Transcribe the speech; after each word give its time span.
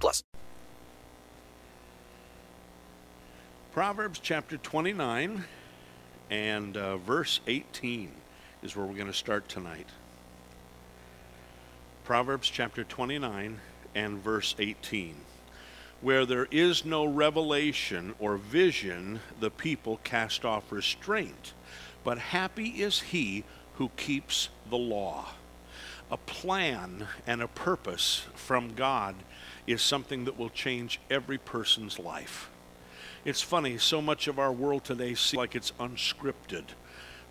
plus. 0.00 0.22
Proverbs 3.72 4.18
chapter 4.18 4.58
29 4.58 5.44
and 6.30 6.76
uh, 6.76 6.96
verse 6.98 7.40
18 7.46 8.10
is 8.62 8.76
where 8.76 8.84
we're 8.84 8.94
going 8.94 9.06
to 9.06 9.12
start 9.12 9.48
tonight. 9.48 9.88
Proverbs 12.04 12.48
chapter 12.48 12.84
29 12.84 13.60
and 13.94 14.18
verse 14.22 14.54
18. 14.58 15.16
Where 16.00 16.26
there 16.26 16.48
is 16.50 16.84
no 16.84 17.04
revelation 17.04 18.14
or 18.18 18.36
vision, 18.36 19.20
the 19.40 19.50
people 19.50 20.00
cast 20.04 20.44
off 20.44 20.72
restraint. 20.72 21.54
But 22.04 22.18
happy 22.18 22.68
is 22.68 23.00
he 23.00 23.44
who 23.74 23.90
keeps 23.96 24.48
the 24.68 24.76
law. 24.76 25.28
A 26.10 26.16
plan 26.16 27.06
and 27.26 27.40
a 27.40 27.48
purpose 27.48 28.26
from 28.34 28.74
God 28.74 29.14
is 29.66 29.82
something 29.82 30.24
that 30.24 30.38
will 30.38 30.50
change 30.50 31.00
every 31.10 31.38
person's 31.38 31.98
life. 31.98 32.50
It's 33.24 33.42
funny, 33.42 33.78
so 33.78 34.02
much 34.02 34.26
of 34.26 34.38
our 34.38 34.52
world 34.52 34.84
today 34.84 35.14
seems 35.14 35.34
like 35.34 35.54
it's 35.54 35.72
unscripted. 35.78 36.64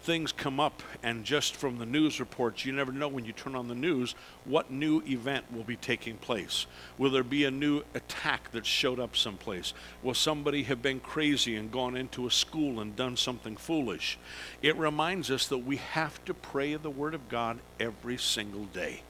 Things 0.04 0.32
come 0.32 0.60
up, 0.60 0.82
and 1.04 1.24
just 1.24 1.56
from 1.56 1.78
the 1.78 1.86
news 1.86 2.20
reports, 2.20 2.66
you 2.66 2.72
never 2.72 2.92
know 2.92 3.08
when 3.08 3.24
you 3.24 3.34
turn 3.34 3.56
on 3.56 3.68
the 3.68 3.76
news 3.76 4.16
what 4.46 4.72
new 4.72 5.04
event 5.06 5.46
will 5.54 5.64
be 5.64 5.76
taking 5.76 6.18
place. 6.18 6.66
Will 6.98 7.12
there 7.12 7.24
be 7.24 7.46
a 7.46 7.52
new 7.52 7.84
attack 7.94 8.52
that 8.52 8.66
showed 8.66 9.00
up 9.00 9.16
someplace? 9.16 9.76
Will 10.02 10.16
somebody 10.16 10.64
have 10.64 10.82
been 10.82 11.02
crazy 11.02 11.56
and 11.56 11.72
gone 11.72 11.96
into 11.96 12.26
a 12.26 12.32
school 12.32 12.80
and 12.80 12.96
done 12.96 13.16
something 13.16 13.56
foolish? 13.56 14.18
It 14.64 14.76
reminds 14.76 15.30
us 15.30 15.48
that 15.50 15.60
we 15.60 15.76
have 15.78 16.24
to 16.26 16.34
pray 16.34 16.74
the 16.76 16.90
Word 16.90 17.14
of 17.14 17.30
God 17.30 17.60
every 17.80 18.18
single 18.18 18.66
day. 18.66 19.04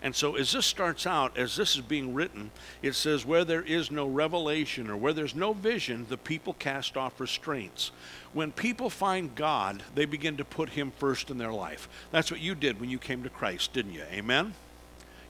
And 0.00 0.14
so, 0.14 0.36
as 0.36 0.52
this 0.52 0.66
starts 0.66 1.06
out, 1.06 1.36
as 1.36 1.56
this 1.56 1.74
is 1.74 1.82
being 1.82 2.14
written, 2.14 2.50
it 2.82 2.94
says, 2.94 3.26
Where 3.26 3.44
there 3.44 3.62
is 3.62 3.90
no 3.90 4.06
revelation 4.06 4.88
or 4.88 4.96
where 4.96 5.12
there's 5.12 5.34
no 5.34 5.52
vision, 5.52 6.06
the 6.08 6.16
people 6.16 6.54
cast 6.54 6.96
off 6.96 7.20
restraints. 7.20 7.90
When 8.32 8.52
people 8.52 8.90
find 8.90 9.34
God, 9.34 9.82
they 9.94 10.04
begin 10.04 10.36
to 10.36 10.44
put 10.44 10.70
Him 10.70 10.92
first 10.98 11.30
in 11.30 11.38
their 11.38 11.52
life. 11.52 11.88
That's 12.12 12.30
what 12.30 12.40
you 12.40 12.54
did 12.54 12.80
when 12.80 12.90
you 12.90 12.98
came 12.98 13.24
to 13.24 13.30
Christ, 13.30 13.72
didn't 13.72 13.94
you? 13.94 14.04
Amen? 14.12 14.54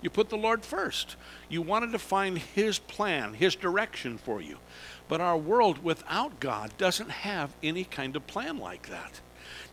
You 0.02 0.10
put 0.10 0.28
the 0.28 0.36
Lord 0.36 0.64
first. 0.64 1.16
You 1.48 1.62
wanted 1.62 1.92
to 1.92 1.98
find 1.98 2.38
His 2.38 2.78
plan, 2.78 3.34
His 3.34 3.54
direction 3.54 4.18
for 4.18 4.40
you. 4.40 4.58
But 5.08 5.22
our 5.22 5.38
world 5.38 5.82
without 5.82 6.40
God 6.40 6.76
doesn't 6.76 7.10
have 7.10 7.54
any 7.62 7.84
kind 7.84 8.14
of 8.14 8.26
plan 8.26 8.58
like 8.58 8.90
that. 8.90 9.20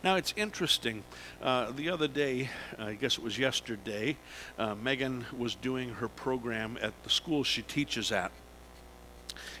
Now, 0.06 0.14
it's 0.14 0.34
interesting. 0.36 1.02
Uh, 1.42 1.72
the 1.72 1.90
other 1.90 2.06
day, 2.06 2.48
I 2.78 2.92
guess 2.92 3.18
it 3.18 3.24
was 3.24 3.36
yesterday, 3.36 4.16
uh, 4.56 4.76
Megan 4.76 5.26
was 5.36 5.56
doing 5.56 5.94
her 5.94 6.06
program 6.06 6.78
at 6.80 6.92
the 7.02 7.10
school 7.10 7.42
she 7.42 7.62
teaches 7.62 8.12
at. 8.12 8.30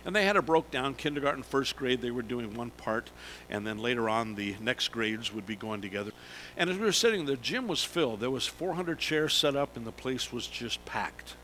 And 0.04 0.14
they 0.14 0.24
had 0.24 0.36
a 0.36 0.42
broke 0.42 0.70
down 0.70 0.94
kindergarten, 0.94 1.42
first 1.42 1.74
grade, 1.74 2.00
they 2.00 2.12
were 2.12 2.22
doing 2.22 2.54
one 2.54 2.70
part, 2.70 3.10
and 3.50 3.66
then 3.66 3.78
later 3.78 4.08
on, 4.08 4.36
the 4.36 4.54
next 4.60 4.92
grades 4.92 5.34
would 5.34 5.46
be 5.46 5.56
going 5.56 5.82
together. 5.82 6.12
And 6.56 6.70
as 6.70 6.78
we 6.78 6.84
were 6.84 6.92
sitting, 6.92 7.26
the 7.26 7.36
gym 7.38 7.66
was 7.66 7.82
filled. 7.82 8.20
There 8.20 8.30
was 8.30 8.46
400 8.46 9.00
chairs 9.00 9.34
set 9.34 9.56
up, 9.56 9.76
and 9.76 9.84
the 9.84 9.90
place 9.90 10.32
was 10.32 10.46
just 10.46 10.84
packed. 10.84 11.34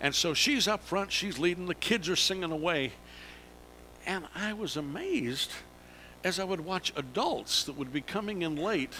And 0.00 0.12
so 0.12 0.34
she's 0.34 0.66
up 0.66 0.82
front, 0.82 1.12
she's 1.12 1.38
leading, 1.38 1.66
the 1.66 1.76
kids 1.76 2.08
are 2.08 2.16
singing 2.16 2.50
away. 2.50 2.94
And 4.04 4.24
I 4.34 4.52
was 4.52 4.76
amazed 4.76 5.52
as 6.24 6.38
I 6.38 6.44
would 6.44 6.60
watch 6.60 6.92
adults 6.96 7.64
that 7.64 7.76
would 7.76 7.92
be 7.92 8.00
coming 8.00 8.42
in 8.42 8.56
late 8.56 8.94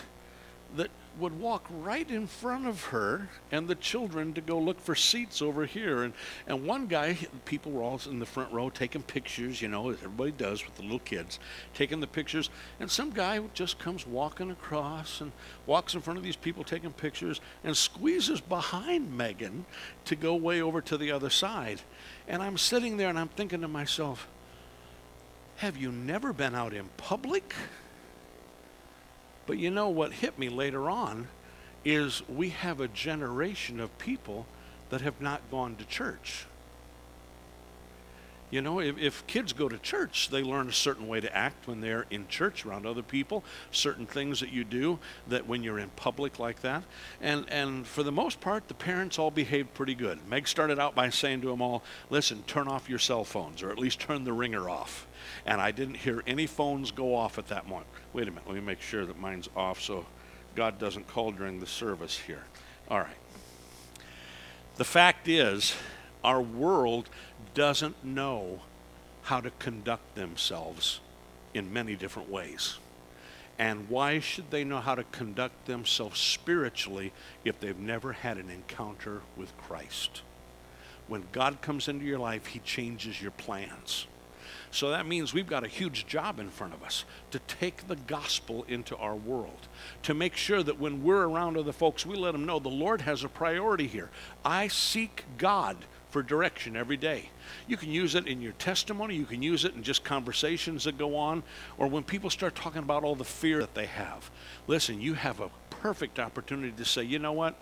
that 0.77 0.91
would 1.19 1.41
walk 1.41 1.67
right 1.71 2.09
in 2.09 2.27
front 2.27 2.67
of 2.67 2.85
her 2.85 3.29
and 3.51 3.67
the 3.67 3.75
children 3.75 4.33
to 4.35 4.41
go 4.41 4.59
look 4.59 4.81
for 4.81 4.95
seats 4.95 5.43
over 5.43 5.67
here. 5.67 6.05
And, 6.05 6.15
and 6.47 6.65
one 6.65 6.87
guy, 6.87 7.19
people 7.45 7.73
were 7.73 7.83
all 7.83 8.01
in 8.09 8.21
the 8.21 8.27
front 8.27 8.53
row 8.53 8.71
taking 8.71 9.03
pictures, 9.03 9.61
you 9.61 9.69
know, 9.69 9.91
as 9.91 9.97
everybody 9.97 10.31
does 10.31 10.65
with 10.65 10.77
the 10.77 10.83
little 10.83 11.01
kids, 11.01 11.41
taking 11.75 12.01
the 12.01 12.07
pictures. 12.07 12.51
And 12.79 12.91
some 12.91 13.11
guy 13.11 13.41
just 13.55 13.79
comes 13.79 14.07
walking 14.07 14.51
across 14.51 15.21
and 15.21 15.33
walks 15.67 15.95
in 15.95 16.03
front 16.03 16.19
of 16.19 16.25
these 16.25 16.37
people 16.37 16.63
taking 16.63 16.93
pictures 16.93 17.41
and 17.65 17.77
squeezes 17.77 18.41
behind 18.41 19.17
Megan 19.17 19.67
to 20.05 20.15
go 20.15 20.37
way 20.37 20.63
over 20.63 20.81
to 20.83 20.97
the 20.97 21.11
other 21.11 21.31
side. 21.31 21.81
And 22.29 22.43
I'm 22.43 22.59
sitting 22.59 22.97
there 22.97 23.09
and 23.09 23.19
I'm 23.19 23.29
thinking 23.29 23.63
to 23.63 23.69
myself, 23.69 24.29
have 25.59 25.77
you 25.77 25.91
never 25.91 26.33
been 26.33 26.55
out 26.55 26.73
in 26.73 26.89
public? 26.97 27.53
But 29.45 29.59
you 29.59 29.71
know 29.71 29.89
what 29.89 30.13
hit 30.13 30.39
me 30.39 30.49
later 30.49 30.89
on 30.89 31.27
is 31.85 32.23
we 32.29 32.51
have 32.51 32.81
a 32.81 32.87
generation 32.87 33.81
of 33.81 33.97
people 33.99 34.47
that 34.91 35.01
have 35.01 35.21
not 35.21 35.41
gone 35.51 35.75
to 35.77 35.85
church. 35.85 36.47
You 38.51 38.63
know, 38.63 38.81
if, 38.81 38.97
if 38.99 39.27
kids 39.27 39.53
go 39.53 39.69
to 39.69 39.77
church, 39.79 40.31
they 40.31 40.43
learn 40.43 40.69
a 40.69 40.73
certain 40.73 41.07
way 41.07 41.21
to 41.21 41.37
act 41.37 41.67
when 41.67 41.83
they're 41.83 42.07
in 42.11 42.29
church 42.29 42.65
around 42.65 42.87
other 42.87 43.03
people, 43.03 43.45
certain 43.71 44.07
things 44.07 44.41
that 44.41 44.51
you 44.51 44.65
do 44.65 44.99
that 45.27 45.47
when 45.47 45.63
you're 45.63 45.79
in 45.79 45.91
public 45.91 46.39
like 46.39 46.61
that. 46.63 46.85
And, 47.21 47.45
and 47.51 47.87
for 47.87 48.03
the 48.03 48.13
most 48.13 48.41
part, 48.41 48.69
the 48.69 48.75
parents 48.75 49.19
all 49.19 49.31
behaved 49.31 49.75
pretty 49.75 49.95
good. 49.95 50.27
Meg 50.27 50.49
started 50.49 50.79
out 50.79 50.95
by 50.95 51.11
saying 51.11 51.43
to 51.43 51.49
them 51.49 51.61
all, 51.61 51.83
listen, 52.09 52.43
turn 52.47 52.69
off 52.69 52.89
your 52.89 52.99
cell 52.99 53.25
phones, 53.25 53.63
or 53.63 53.71
at 53.71 53.79
least 53.79 54.01
turn 54.01 54.25
the 54.25 54.33
ringer 54.33 54.71
off. 54.71 55.07
And 55.45 55.61
I 55.61 55.71
didn't 55.71 55.97
hear 55.97 56.23
any 56.27 56.47
phones 56.47 56.91
go 56.91 57.15
off 57.15 57.39
at 57.39 57.49
that 57.49 57.69
moment. 57.69 57.89
Wait 58.15 58.29
a 58.29 58.31
minute, 58.31 58.47
let 58.47 58.55
me 58.55 58.63
make 58.63 58.81
sure 58.81 59.05
that 59.05 59.19
mine's 59.19 59.51
off 59.55 59.81
so 59.83 60.07
God 60.55 60.79
doesn't 60.79 61.07
call 61.07 61.33
during 61.33 61.61
the 61.61 61.67
service 61.67 62.19
here. 62.19 62.45
All 62.91 62.99
right. 62.99 63.17
The 64.77 64.85
fact 64.85 65.29
is, 65.29 65.75
our 66.25 66.41
world 66.41 67.09
doesn't 67.55 68.05
know 68.05 68.61
how 69.23 69.41
to 69.41 69.51
conduct 69.59 70.15
themselves 70.15 71.01
in 71.55 71.73
many 71.73 71.95
different 71.95 72.31
ways. 72.31 72.79
And 73.59 73.89
why 73.89 74.21
should 74.21 74.51
they 74.51 74.63
know 74.63 74.79
how 74.79 74.95
to 74.95 75.05
conduct 75.05 75.67
themselves 75.67 76.21
spiritually 76.21 77.13
if 77.45 77.59
they've 77.59 77.79
never 77.79 78.13
had 78.13 78.37
an 78.37 78.51
encounter 78.51 79.23
with 79.37 79.57
Christ? 79.59 80.23
When 81.09 81.25
God 81.33 81.61
comes 81.61 81.89
into 81.89 82.05
your 82.05 82.19
life, 82.19 82.47
He 82.47 82.61
changes 82.61 83.21
your 83.21 83.33
plans. 83.33 84.07
So 84.71 84.91
that 84.91 85.07
means 85.07 85.33
we've 85.33 85.47
got 85.47 85.65
a 85.65 85.69
huge 85.69 86.07
job 86.07 86.39
in 86.39 86.51
front 86.51 86.75
of 86.75 86.83
us 86.83 87.05
to 87.31 87.39
take 87.41 87.89
the 87.89 87.97
gospel 87.97 88.65
into 88.69 88.97
our 88.97 89.17
world, 89.17 89.67
to 90.03 90.15
make 90.15 90.37
sure 90.37 90.63
that 90.63 90.79
when 90.79 91.03
we're 91.03 91.27
around 91.27 91.57
other 91.57 91.73
folks, 91.73 92.05
we 92.05 92.17
let 92.17 92.33
them 92.33 92.45
know 92.45 92.59
the 92.59 92.69
Lord 92.69 93.01
has 93.03 93.25
a 93.25 93.29
priority 93.29 93.87
here. 93.87 94.11
I 94.45 94.69
seek 94.69 95.25
God 95.39 95.77
for 96.11 96.23
direction 96.23 96.77
every 96.77 96.97
day. 96.97 97.31
You 97.67 97.77
can 97.77 97.91
use 97.91 98.15
it 98.15 98.27
in 98.27 98.41
your 98.41 98.53
testimony, 98.53 99.17
you 99.17 99.27
can 99.27 99.43
use 99.43 99.65
it 99.65 99.75
in 99.75 99.83
just 99.83 100.05
conversations 100.05 100.85
that 100.85 100.99
go 100.99 101.17
on, 101.17 101.43
or 101.77 101.87
when 101.87 102.03
people 102.03 102.31
start 102.31 102.55
talking 102.55 102.83
about 102.83 103.05
all 103.05 103.15
the 103.15 103.25
fear 103.25 103.61
that 103.61 103.75
they 103.75 103.87
have. 103.87 104.31
Listen, 104.67 105.01
you 105.01 105.15
have 105.15 105.41
a 105.41 105.51
perfect 105.71 106.19
opportunity 106.19 106.73
to 106.73 106.85
say, 106.85 107.03
you 107.03 107.19
know 107.19 107.33
what? 107.33 107.55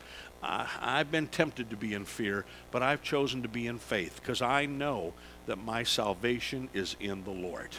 Uh, 0.42 0.66
I've 0.80 1.10
been 1.10 1.26
tempted 1.26 1.70
to 1.70 1.76
be 1.76 1.94
in 1.94 2.04
fear, 2.04 2.44
but 2.70 2.82
I've 2.82 3.02
chosen 3.02 3.42
to 3.42 3.48
be 3.48 3.66
in 3.66 3.78
faith 3.78 4.20
because 4.20 4.42
I 4.42 4.66
know 4.66 5.14
that 5.46 5.56
my 5.56 5.82
salvation 5.82 6.68
is 6.74 6.96
in 7.00 7.24
the 7.24 7.30
Lord. 7.30 7.70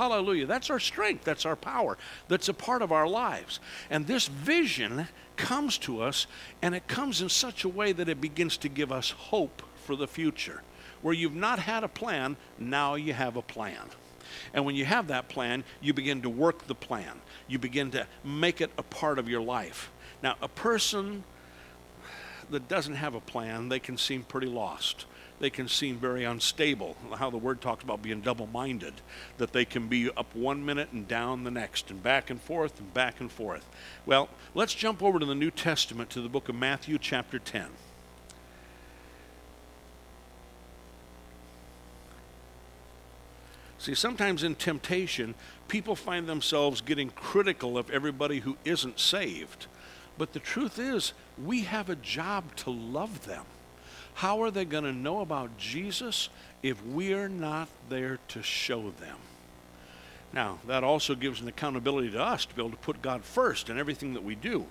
Hallelujah. 0.00 0.46
That's 0.46 0.70
our 0.70 0.80
strength. 0.80 1.24
That's 1.24 1.44
our 1.44 1.54
power. 1.54 1.98
That's 2.26 2.48
a 2.48 2.54
part 2.54 2.80
of 2.80 2.90
our 2.90 3.06
lives. 3.06 3.60
And 3.90 4.06
this 4.06 4.28
vision 4.28 5.08
comes 5.36 5.76
to 5.76 6.00
us, 6.00 6.26
and 6.62 6.74
it 6.74 6.88
comes 6.88 7.20
in 7.20 7.28
such 7.28 7.64
a 7.64 7.68
way 7.68 7.92
that 7.92 8.08
it 8.08 8.18
begins 8.18 8.56
to 8.56 8.70
give 8.70 8.90
us 8.90 9.10
hope 9.10 9.60
for 9.84 9.96
the 9.96 10.08
future. 10.08 10.62
Where 11.02 11.12
you've 11.12 11.34
not 11.34 11.58
had 11.58 11.84
a 11.84 11.88
plan, 11.88 12.38
now 12.58 12.94
you 12.94 13.12
have 13.12 13.36
a 13.36 13.42
plan. 13.42 13.90
And 14.54 14.64
when 14.64 14.74
you 14.74 14.86
have 14.86 15.08
that 15.08 15.28
plan, 15.28 15.64
you 15.82 15.92
begin 15.92 16.22
to 16.22 16.30
work 16.30 16.66
the 16.66 16.74
plan. 16.74 17.20
You 17.46 17.58
begin 17.58 17.90
to 17.90 18.06
make 18.24 18.62
it 18.62 18.70
a 18.78 18.82
part 18.82 19.18
of 19.18 19.28
your 19.28 19.42
life. 19.42 19.90
Now, 20.22 20.36
a 20.40 20.48
person 20.48 21.24
that 22.48 22.68
doesn't 22.68 22.94
have 22.94 23.14
a 23.14 23.20
plan, 23.20 23.68
they 23.68 23.80
can 23.80 23.98
seem 23.98 24.22
pretty 24.22 24.46
lost 24.46 25.04
they 25.40 25.50
can 25.50 25.66
seem 25.66 25.96
very 25.96 26.24
unstable. 26.24 26.96
How 27.16 27.30
the 27.30 27.38
word 27.38 27.60
talks 27.60 27.82
about 27.82 28.02
being 28.02 28.20
double 28.20 28.46
minded, 28.46 28.94
that 29.38 29.52
they 29.52 29.64
can 29.64 29.88
be 29.88 30.10
up 30.10 30.34
one 30.34 30.64
minute 30.64 30.92
and 30.92 31.08
down 31.08 31.44
the 31.44 31.50
next, 31.50 31.90
and 31.90 32.02
back 32.02 32.30
and 32.30 32.40
forth 32.40 32.78
and 32.78 32.92
back 32.94 33.20
and 33.20 33.32
forth. 33.32 33.66
Well, 34.06 34.28
let's 34.54 34.74
jump 34.74 35.02
over 35.02 35.18
to 35.18 35.26
the 35.26 35.34
New 35.34 35.50
Testament 35.50 36.10
to 36.10 36.20
the 36.20 36.28
book 36.28 36.48
of 36.50 36.54
Matthew, 36.54 36.98
chapter 36.98 37.38
10. 37.38 37.66
See, 43.78 43.94
sometimes 43.94 44.42
in 44.42 44.56
temptation, 44.56 45.34
people 45.66 45.96
find 45.96 46.26
themselves 46.26 46.82
getting 46.82 47.08
critical 47.08 47.78
of 47.78 47.90
everybody 47.90 48.40
who 48.40 48.58
isn't 48.66 49.00
saved. 49.00 49.68
But 50.18 50.34
the 50.34 50.38
truth 50.38 50.78
is, 50.78 51.14
we 51.42 51.62
have 51.62 51.88
a 51.88 51.96
job 51.96 52.54
to 52.56 52.70
love 52.70 53.24
them. 53.24 53.46
How 54.14 54.42
are 54.42 54.50
they 54.50 54.64
going 54.64 54.84
to 54.84 54.92
know 54.92 55.20
about 55.20 55.56
Jesus 55.56 56.28
if 56.62 56.84
we're 56.84 57.28
not 57.28 57.68
there 57.88 58.18
to 58.28 58.42
show 58.42 58.90
them? 58.90 59.16
Now, 60.32 60.58
that 60.66 60.84
also 60.84 61.14
gives 61.14 61.40
an 61.40 61.48
accountability 61.48 62.10
to 62.10 62.22
us 62.22 62.44
to 62.46 62.54
be 62.54 62.62
able 62.62 62.70
to 62.70 62.76
put 62.76 63.02
God 63.02 63.24
first 63.24 63.68
in 63.68 63.78
everything 63.78 64.14
that 64.14 64.22
we 64.22 64.34
do. 64.34 64.66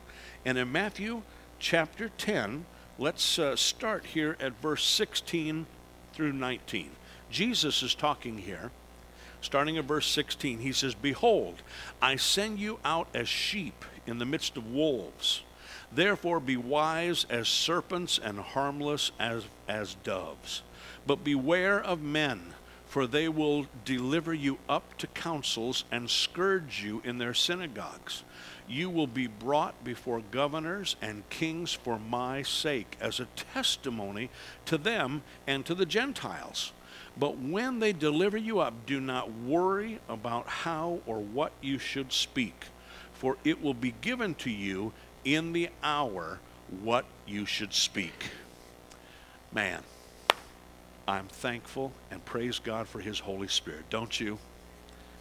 And 0.45 0.57
in 0.57 0.71
Matthew 0.71 1.23
chapter 1.59 2.09
10, 2.17 2.65
let's 2.97 3.37
uh, 3.37 3.55
start 3.55 4.05
here 4.05 4.37
at 4.39 4.61
verse 4.61 4.85
16 4.85 5.65
through 6.13 6.33
19. 6.33 6.91
Jesus 7.29 7.83
is 7.83 7.93
talking 7.93 8.37
here, 8.37 8.71
starting 9.41 9.77
at 9.77 9.85
verse 9.85 10.07
16. 10.07 10.59
He 10.59 10.71
says, 10.71 10.95
Behold, 10.95 11.61
I 12.01 12.15
send 12.15 12.59
you 12.59 12.79
out 12.85 13.09
as 13.13 13.27
sheep 13.27 13.83
in 14.07 14.17
the 14.17 14.25
midst 14.25 14.55
of 14.55 14.71
wolves. 14.71 15.43
Therefore 15.91 16.39
be 16.39 16.57
wise 16.57 17.25
as 17.29 17.47
serpents 17.47 18.19
and 18.23 18.39
harmless 18.39 19.11
as, 19.19 19.43
as 19.67 19.95
doves. 20.03 20.61
But 21.07 21.23
beware 21.23 21.81
of 21.81 22.01
men, 22.01 22.53
for 22.85 23.07
they 23.07 23.27
will 23.27 23.67
deliver 23.85 24.33
you 24.33 24.59
up 24.67 24.97
to 24.97 25.07
councils 25.07 25.85
and 25.91 26.09
scourge 26.09 26.83
you 26.83 27.01
in 27.03 27.17
their 27.17 27.33
synagogues. 27.33 28.23
You 28.67 28.89
will 28.89 29.07
be 29.07 29.27
brought 29.27 29.83
before 29.83 30.21
governors 30.31 30.95
and 31.01 31.27
kings 31.29 31.73
for 31.73 31.97
my 31.97 32.43
sake, 32.43 32.97
as 33.01 33.19
a 33.19 33.27
testimony 33.53 34.29
to 34.65 34.77
them 34.77 35.23
and 35.47 35.65
to 35.65 35.73
the 35.73 35.87
Gentiles. 35.87 36.71
But 37.17 37.37
when 37.37 37.79
they 37.79 37.93
deliver 37.93 38.37
you 38.37 38.59
up, 38.59 38.85
do 38.85 39.01
not 39.01 39.31
worry 39.31 39.99
about 40.07 40.47
how 40.47 40.99
or 41.05 41.19
what 41.19 41.51
you 41.61 41.79
should 41.79 42.13
speak, 42.13 42.65
for 43.13 43.37
it 43.43 43.61
will 43.61 43.73
be 43.73 43.95
given 44.01 44.35
to 44.35 44.49
you 44.49 44.93
in 45.25 45.53
the 45.53 45.69
hour 45.83 46.39
what 46.81 47.05
you 47.27 47.45
should 47.45 47.73
speak. 47.73 48.29
Man, 49.51 49.81
I'm 51.07 51.27
thankful 51.27 51.91
and 52.11 52.23
praise 52.23 52.59
God 52.59 52.87
for 52.87 52.99
His 52.99 53.19
Holy 53.19 53.47
Spirit, 53.47 53.89
don't 53.89 54.19
you? 54.19 54.37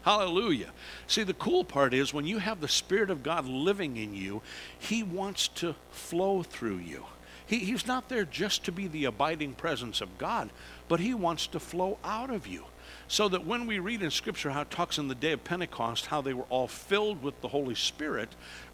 Hallelujah. 0.03 0.71
See, 1.07 1.23
the 1.23 1.35
cool 1.35 1.65
part 1.65 1.93
is 1.93 2.15
when 2.15 2.27
you 2.27 2.39
have 2.39 2.61
the 2.61 2.69
Spirit 2.69 3.11
of 3.11 3.23
God 3.23 3.47
living 3.47 3.97
in 3.97 4.15
you, 4.15 4.43
He 4.79 5.03
wants 5.03 5.49
to 5.49 5.75
flow 5.91 6.43
through 6.43 6.79
you. 6.79 7.05
He, 7.49 7.61
he's 7.61 7.87
not 7.87 8.11
there 8.11 8.27
just 8.27 8.65
to 8.67 8.73
be 8.73 8.87
the 8.87 9.07
abiding 9.07 9.55
presence 9.55 10.03
of 10.03 10.19
God, 10.19 10.51
but 10.87 11.01
He 11.01 11.15
wants 11.15 11.47
to 11.49 11.59
flow 11.59 11.99
out 12.05 12.31
of 12.31 12.47
you. 12.47 12.65
So 13.07 13.29
that 13.31 13.47
when 13.47 13.67
we 13.67 13.79
read 13.79 14.03
in 14.03 14.11
Scripture 14.11 14.51
how 14.51 14.63
it 14.63 14.71
talks 14.71 14.99
in 14.99 15.09
the 15.09 15.15
day 15.15 15.33
of 15.33 15.45
Pentecost 15.45 16.07
how 16.07 16.21
they 16.21 16.35
were 16.35 16.45
all 16.51 16.69
filled 16.69 17.23
with 17.23 17.41
the 17.41 17.49
Holy 17.49 17.75
Spirit, 17.75 18.29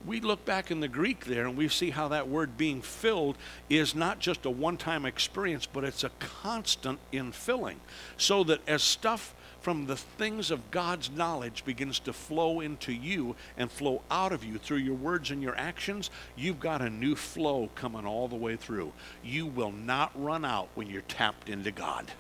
we 0.04 0.20
look 0.20 0.44
back 0.44 0.72
in 0.72 0.80
the 0.80 0.88
Greek 0.88 1.24
there 1.24 1.46
and 1.46 1.56
we 1.56 1.68
see 1.68 1.90
how 1.90 2.08
that 2.08 2.28
word 2.28 2.56
being 2.56 2.82
filled 2.82 3.36
is 3.70 3.94
not 3.94 4.18
just 4.18 4.44
a 4.44 4.50
one 4.50 4.76
time 4.76 5.06
experience, 5.06 5.66
but 5.66 5.84
it's 5.84 6.02
a 6.02 6.10
constant 6.18 6.98
infilling. 7.12 7.76
So 8.16 8.42
that 8.44 8.60
as 8.68 8.82
stuff 8.82 9.34
from 9.64 9.86
the 9.86 9.96
things 9.96 10.50
of 10.50 10.70
God's 10.70 11.10
knowledge 11.10 11.64
begins 11.64 11.98
to 12.00 12.12
flow 12.12 12.60
into 12.60 12.92
you 12.92 13.34
and 13.56 13.72
flow 13.72 14.02
out 14.10 14.30
of 14.30 14.44
you 14.44 14.58
through 14.58 14.76
your 14.76 14.94
words 14.94 15.30
and 15.30 15.42
your 15.42 15.56
actions, 15.56 16.10
you've 16.36 16.60
got 16.60 16.82
a 16.82 16.90
new 16.90 17.14
flow 17.16 17.70
coming 17.74 18.04
all 18.04 18.28
the 18.28 18.36
way 18.36 18.56
through. 18.56 18.92
You 19.24 19.46
will 19.46 19.72
not 19.72 20.12
run 20.22 20.44
out 20.44 20.68
when 20.74 20.90
you're 20.90 21.00
tapped 21.00 21.48
into 21.48 21.70
God. 21.70 22.12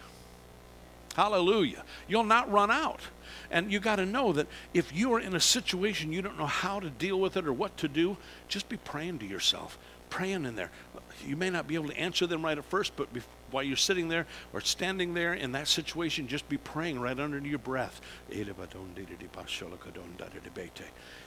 Hallelujah. 1.14 1.84
You'll 2.08 2.24
not 2.24 2.50
run 2.50 2.70
out. 2.70 3.00
And 3.50 3.70
you 3.70 3.78
got 3.78 3.96
to 3.96 4.06
know 4.06 4.32
that 4.32 4.46
if 4.72 4.96
you 4.96 5.12
are 5.12 5.20
in 5.20 5.36
a 5.36 5.40
situation 5.40 6.14
you 6.14 6.22
don't 6.22 6.38
know 6.38 6.46
how 6.46 6.80
to 6.80 6.88
deal 6.88 7.20
with 7.20 7.36
it 7.36 7.46
or 7.46 7.52
what 7.52 7.76
to 7.76 7.88
do, 7.88 8.16
just 8.48 8.70
be 8.70 8.78
praying 8.78 9.18
to 9.18 9.26
yourself, 9.26 9.76
praying 10.08 10.46
in 10.46 10.56
there. 10.56 10.70
You 11.26 11.36
may 11.36 11.50
not 11.50 11.66
be 11.66 11.74
able 11.74 11.88
to 11.88 11.98
answer 11.98 12.26
them 12.26 12.44
right 12.44 12.56
at 12.56 12.64
first, 12.64 12.96
but 12.96 13.08
while 13.50 13.62
you're 13.62 13.76
sitting 13.76 14.08
there 14.08 14.26
or 14.52 14.60
standing 14.60 15.14
there 15.14 15.34
in 15.34 15.52
that 15.52 15.68
situation, 15.68 16.28
just 16.28 16.48
be 16.48 16.58
praying 16.58 17.00
right 17.00 17.18
under 17.18 17.38
your 17.38 17.58
breath. 17.58 18.00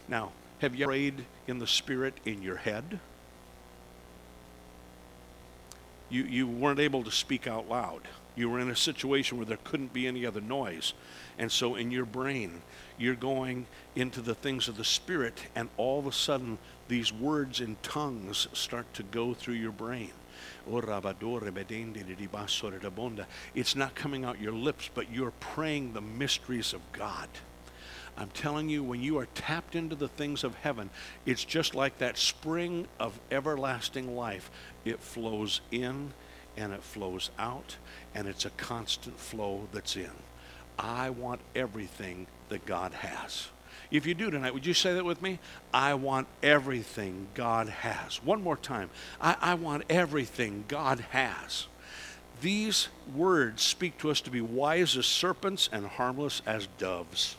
Now, 0.09 0.31
have 0.59 0.75
you 0.75 0.85
prayed 0.85 1.25
in 1.47 1.59
the 1.59 1.67
Spirit 1.67 2.15
in 2.25 2.41
your 2.41 2.57
head? 2.57 2.99
You, 6.09 6.23
you 6.23 6.47
weren't 6.47 6.79
able 6.79 7.03
to 7.03 7.11
speak 7.11 7.47
out 7.47 7.67
loud. 7.67 8.01
You 8.35 8.50
were 8.50 8.59
in 8.59 8.69
a 8.69 8.75
situation 8.75 9.38
where 9.38 9.45
there 9.45 9.57
couldn't 9.63 9.93
be 9.93 10.07
any 10.07 10.25
other 10.25 10.41
noise. 10.41 10.93
And 11.39 11.51
so 11.51 11.75
in 11.75 11.92
your 11.92 12.06
brain, 12.06 12.62
you're 12.98 13.16
going 13.16 13.68
into 13.95 14.22
the 14.22 14.34
things 14.34 14.68
of 14.68 14.78
the 14.78 14.84
Spirit, 14.84 15.39
and 15.56 15.69
all 15.78 16.00
of 16.00 16.07
a 16.07 16.12
sudden, 16.12 16.57
these 16.88 17.13
words 17.13 17.62
in 17.62 17.78
tongues 17.84 18.48
start 18.54 18.92
to 18.95 19.04
go 19.04 19.34
through 19.34 19.56
your 19.56 19.72
brain. 19.72 20.12
It's 23.56 23.75
not 23.75 23.95
coming 23.95 24.25
out 24.25 24.42
your 24.42 24.51
lips, 24.51 24.89
but 24.94 25.12
you're 25.12 25.34
praying 25.39 25.94
the 25.94 26.01
mysteries 26.01 26.74
of 26.74 26.81
God. 26.92 27.30
I'm 28.18 28.30
telling 28.31 28.68
you, 28.68 28.84
when 28.84 29.01
you 29.01 29.19
are 29.19 29.28
tapped 29.36 29.75
into 29.75 29.95
the 29.95 30.07
things 30.07 30.44
of 30.44 30.56
heaven, 30.56 30.89
it's 31.25 31.45
just 31.45 31.75
like 31.75 32.00
that 32.00 32.18
spring 32.18 32.88
of 33.00 33.19
everlasting 33.30 34.16
life. 34.16 34.50
It 34.86 35.00
flows 35.00 35.62
in 35.72 36.13
and 36.56 36.74
it 36.74 36.81
flows 36.81 37.30
out, 37.38 37.78
and 38.16 38.28
it's 38.28 38.45
a 38.45 38.50
constant 38.51 39.19
flow 39.19 39.68
that's 39.72 39.95
in. 39.95 40.10
I 40.77 41.09
want 41.09 41.41
everything 41.56 42.27
that 42.50 42.65
God 42.65 42.94
has. 42.94 43.50
If 43.89 44.06
you 44.06 44.13
do 44.13 44.29
tonight, 44.29 44.53
would 44.53 44.65
you 44.65 44.74
say 44.74 44.94
that 44.95 45.06
with 45.06 45.21
me? 45.21 45.39
I 45.74 45.94
want 45.94 46.27
everything 46.44 47.27
God 47.33 47.69
has. 47.69 48.21
One 48.24 48.41
more 48.44 48.57
time. 48.57 48.89
I, 49.21 49.35
I 49.39 49.53
want 49.53 49.83
everything 49.89 50.65
God 50.68 51.00
has. 51.12 51.68
These 52.41 52.89
words 53.15 53.63
speak 53.63 53.97
to 54.00 54.12
us 54.12 54.21
to 54.21 54.29
be 54.29 54.41
wise 54.41 54.97
as 54.97 55.06
serpents 55.06 55.69
and 55.71 55.85
harmless 55.88 56.41
as 56.45 56.68
doves. 56.77 57.35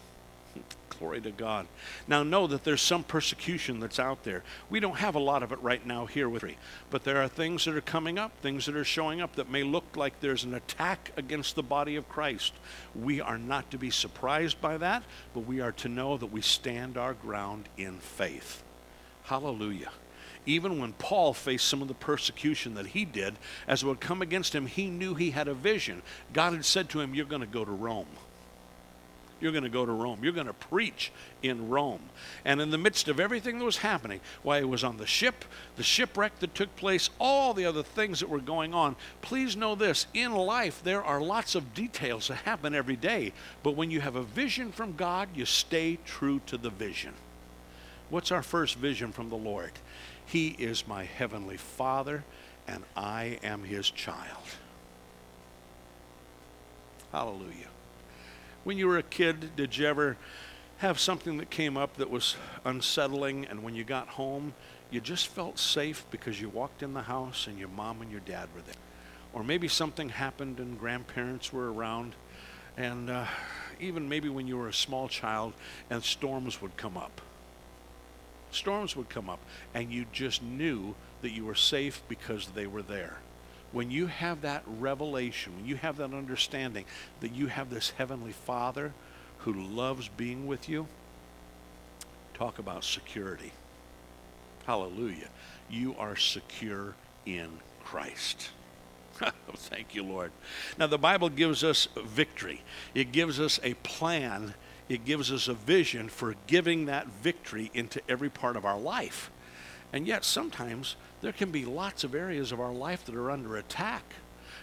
Glory 0.99 1.21
to 1.21 1.31
God. 1.31 1.67
Now, 2.09 2.25
know 2.25 2.49
that 2.49 2.65
there's 2.65 2.83
some 2.83 3.05
persecution 3.05 3.79
that's 3.79 4.00
out 4.00 4.25
there. 4.25 4.43
We 4.69 4.81
don't 4.81 4.97
have 4.97 5.15
a 5.15 5.21
lot 5.21 5.45
of 5.45 5.53
it 5.53 5.62
right 5.62 5.85
now 5.87 6.06
here 6.06 6.29
with 6.29 6.43
me, 6.43 6.56
but 6.91 7.05
there 7.05 7.23
are 7.23 7.29
things 7.29 7.65
that 7.65 7.77
are 7.77 7.81
coming 7.81 8.19
up, 8.19 8.33
things 8.43 8.67
that 8.67 8.75
are 8.75 8.85
showing 8.85 9.21
up 9.21 9.37
that 9.37 9.50
may 9.50 9.62
look 9.62 9.97
like 9.97 10.19
there's 10.19 10.43
an 10.43 10.55
attack 10.55 11.12
against 11.17 11.55
the 11.55 11.62
body 11.62 11.95
of 11.95 12.09
Christ. 12.09 12.53
We 12.97 13.21
are 13.21 13.38
not 13.38 13.71
to 13.71 13.78
be 13.78 13.90
surprised 13.90 14.61
by 14.61 14.78
that, 14.78 15.05
but 15.35 15.47
we 15.47 15.61
are 15.61 15.73
to 15.73 15.88
know 15.88 16.17
that 16.17 16.33
we 16.33 16.40
stand 16.40 16.97
our 16.97 17.14
ground 17.14 17.69
in 17.76 17.99
faith. 17.99 18.62
Hallelujah 19.25 19.90
even 20.47 20.78
when 20.78 20.95
Paul 20.95 21.35
faced 21.35 21.69
some 21.69 21.83
of 21.83 21.88
the 21.88 21.95
persecution 21.95 22.75
that 22.75 22.87
he 22.87 23.05
did, 23.05 23.35
as 23.67 23.83
it 23.83 23.87
would 23.87 24.00
come 24.00 24.23
against 24.23 24.55
him, 24.55 24.67
he 24.67 24.87
knew 24.87 25.14
he 25.14 25.31
had 25.31 25.47
a 25.47 25.52
vision. 25.52 26.00
God 26.33 26.55
had 26.55 26.64
said 26.64 26.88
to 26.90 27.00
him, 27.00 27.14
You're 27.14 27.26
going 27.26 27.43
to 27.43 27.47
go 27.47 27.67
to 27.67 27.71
Rome. 27.71 28.07
You're 29.40 29.52
going 29.52 29.64
to 29.64 29.71
go 29.71 29.87
to 29.87 29.92
Rome. 29.92 30.21
You're 30.23 30.33
going 30.33 30.49
to 30.49 30.52
preach 30.52 31.12
in 31.42 31.68
Rome. 31.68 32.02
And 32.45 32.61
in 32.61 32.71
the 32.71 32.78
midst 32.78 33.09
of 33.09 33.21
everything 33.21 33.59
that 33.59 33.64
was 33.64 33.78
happening, 33.78 34.21
while 34.42 34.59
he 34.59 34.64
was 34.64 34.83
on 34.83 34.97
the 34.97 35.07
ship, 35.07 35.45
the 35.76 35.83
shipwreck 35.83 36.38
that 36.40 36.54
took 36.54 36.75
place, 36.76 37.11
all 37.21 37.54
the 37.54 37.64
other 37.64 37.83
things 37.83 38.21
that 38.21 38.28
were 38.28 38.40
going 38.40 38.75
on, 38.75 38.97
please 39.23 39.57
know 39.57 39.75
this 39.75 40.07
in 40.12 40.35
life, 40.35 40.83
there 40.83 41.04
are 41.04 41.21
lots 41.21 41.54
of 41.54 41.75
details 41.75 42.28
that 42.28 42.38
happen 42.38 42.75
every 42.75 42.97
day. 42.97 43.33
But 43.62 43.76
when 43.76 43.90
you 43.90 44.00
have 44.00 44.16
a 44.16 44.23
vision 44.23 44.73
from 44.73 44.97
God, 44.97 45.28
you 45.35 45.45
stay 45.45 45.99
true 46.04 46.40
to 46.47 46.57
the 46.57 46.71
vision. 46.71 47.14
What's 48.11 48.33
our 48.33 48.42
first 48.42 48.76
vision 48.76 49.12
from 49.12 49.28
the 49.28 49.37
Lord? 49.37 49.73
He 50.26 50.49
is 50.49 50.88
my 50.88 51.04
heavenly 51.04 51.57
Father, 51.57 52.25
and 52.66 52.85
I 52.97 53.38
am 53.42 53.64
his 53.64 53.90
child. 53.90 54.45
Hallelujah. 57.12 57.68
When 58.65 58.77
you 58.77 58.88
were 58.88 58.99
a 58.99 59.03
kid, 59.03 59.57
did 59.57 59.77
you 59.77 59.87
ever 59.87 60.17
have 60.79 60.99
something 60.99 61.38
that 61.38 61.50
came 61.50 61.77
up 61.77 61.97
that 61.97 62.11
was 62.11 62.37
unsettling, 62.65 63.47
and 63.47 63.62
when 63.62 63.75
you 63.75 63.85
got 63.85 64.09
home, 64.09 64.55
you 64.91 65.00
just 65.00 65.29
felt 65.29 65.59
safe 65.59 66.05
because 66.11 66.41
you 66.41 66.49
walked 66.49 66.83
in 66.83 66.93
the 66.93 67.03
house 67.03 67.47
and 67.47 67.59
your 67.59 67.69
mom 67.69 68.03
and 68.03 68.11
your 68.11 68.21
dad 68.21 68.49
were 68.55 68.62
there? 68.62 68.75
Or 69.33 69.45
maybe 69.45 69.69
something 69.69 70.09
happened 70.09 70.59
and 70.59 70.79
grandparents 70.79 71.53
were 71.53 71.73
around, 71.73 72.15
and 72.77 73.11
uh, 73.11 73.27
even 73.81 74.09
maybe 74.09 74.29
when 74.29 74.47
you 74.47 74.57
were 74.57 74.69
a 74.69 74.75
small 74.75 75.09
child 75.09 75.53
and 75.91 76.03
storms 76.03 76.61
would 76.61 76.77
come 76.77 76.97
up. 76.97 77.21
Storms 78.50 78.97
would 78.97 79.09
come 79.09 79.29
up, 79.29 79.41
and 79.75 79.93
you 79.93 80.07
just 80.12 80.43
knew 80.43 80.95
that 81.23 81.31
you 81.31 81.45
were 81.45 81.55
safe 81.55 82.03
because 82.09 82.49
they 82.49 82.67
were 82.67 82.83
there 82.83 83.19
when 83.72 83.90
you 83.90 84.06
have 84.06 84.42
that 84.42 84.62
revelation, 84.78 85.54
when 85.56 85.66
you 85.66 85.76
have 85.76 85.96
that 85.98 86.14
understanding 86.14 86.84
that 87.20 87.34
you 87.34 87.48
have 87.48 87.70
this 87.70 87.90
Heavenly 87.90 88.32
Father 88.32 88.92
who 89.38 89.52
loves 89.52 90.08
being 90.16 90.46
with 90.46 90.68
you, 90.68 90.87
talk 92.34 92.58
about 92.58 92.84
security. 92.84 93.52
Hallelujah. 94.66 95.28
You 95.68 95.94
are 95.98 96.16
secure 96.16 96.94
in 97.26 97.48
Christ. 97.84 98.50
Oh, 99.20 99.56
thank 99.56 99.96
you, 99.96 100.04
Lord. 100.04 100.30
Now, 100.78 100.87
the 100.87 100.98
Bible 100.98 101.28
gives 101.28 101.64
us 101.64 101.88
victory, 101.96 102.62
it 102.94 103.10
gives 103.10 103.40
us 103.40 103.58
a 103.64 103.75
plan, 103.75 104.54
it 104.88 105.04
gives 105.04 105.32
us 105.32 105.48
a 105.48 105.54
vision 105.54 106.08
for 106.08 106.37
giving 106.46 106.87
that 106.87 107.08
victory 107.08 107.72
into 107.75 108.00
every 108.08 108.30
part 108.30 108.56
of 108.56 108.64
our 108.64 108.78
life. 108.78 109.32
And 109.92 110.06
yet, 110.06 110.25
sometimes 110.25 110.94
there 111.20 111.32
can 111.32 111.50
be 111.50 111.64
lots 111.64 112.04
of 112.04 112.14
areas 112.14 112.52
of 112.52 112.60
our 112.60 112.72
life 112.72 113.04
that 113.06 113.14
are 113.14 113.30
under 113.30 113.56
attack. 113.56 114.04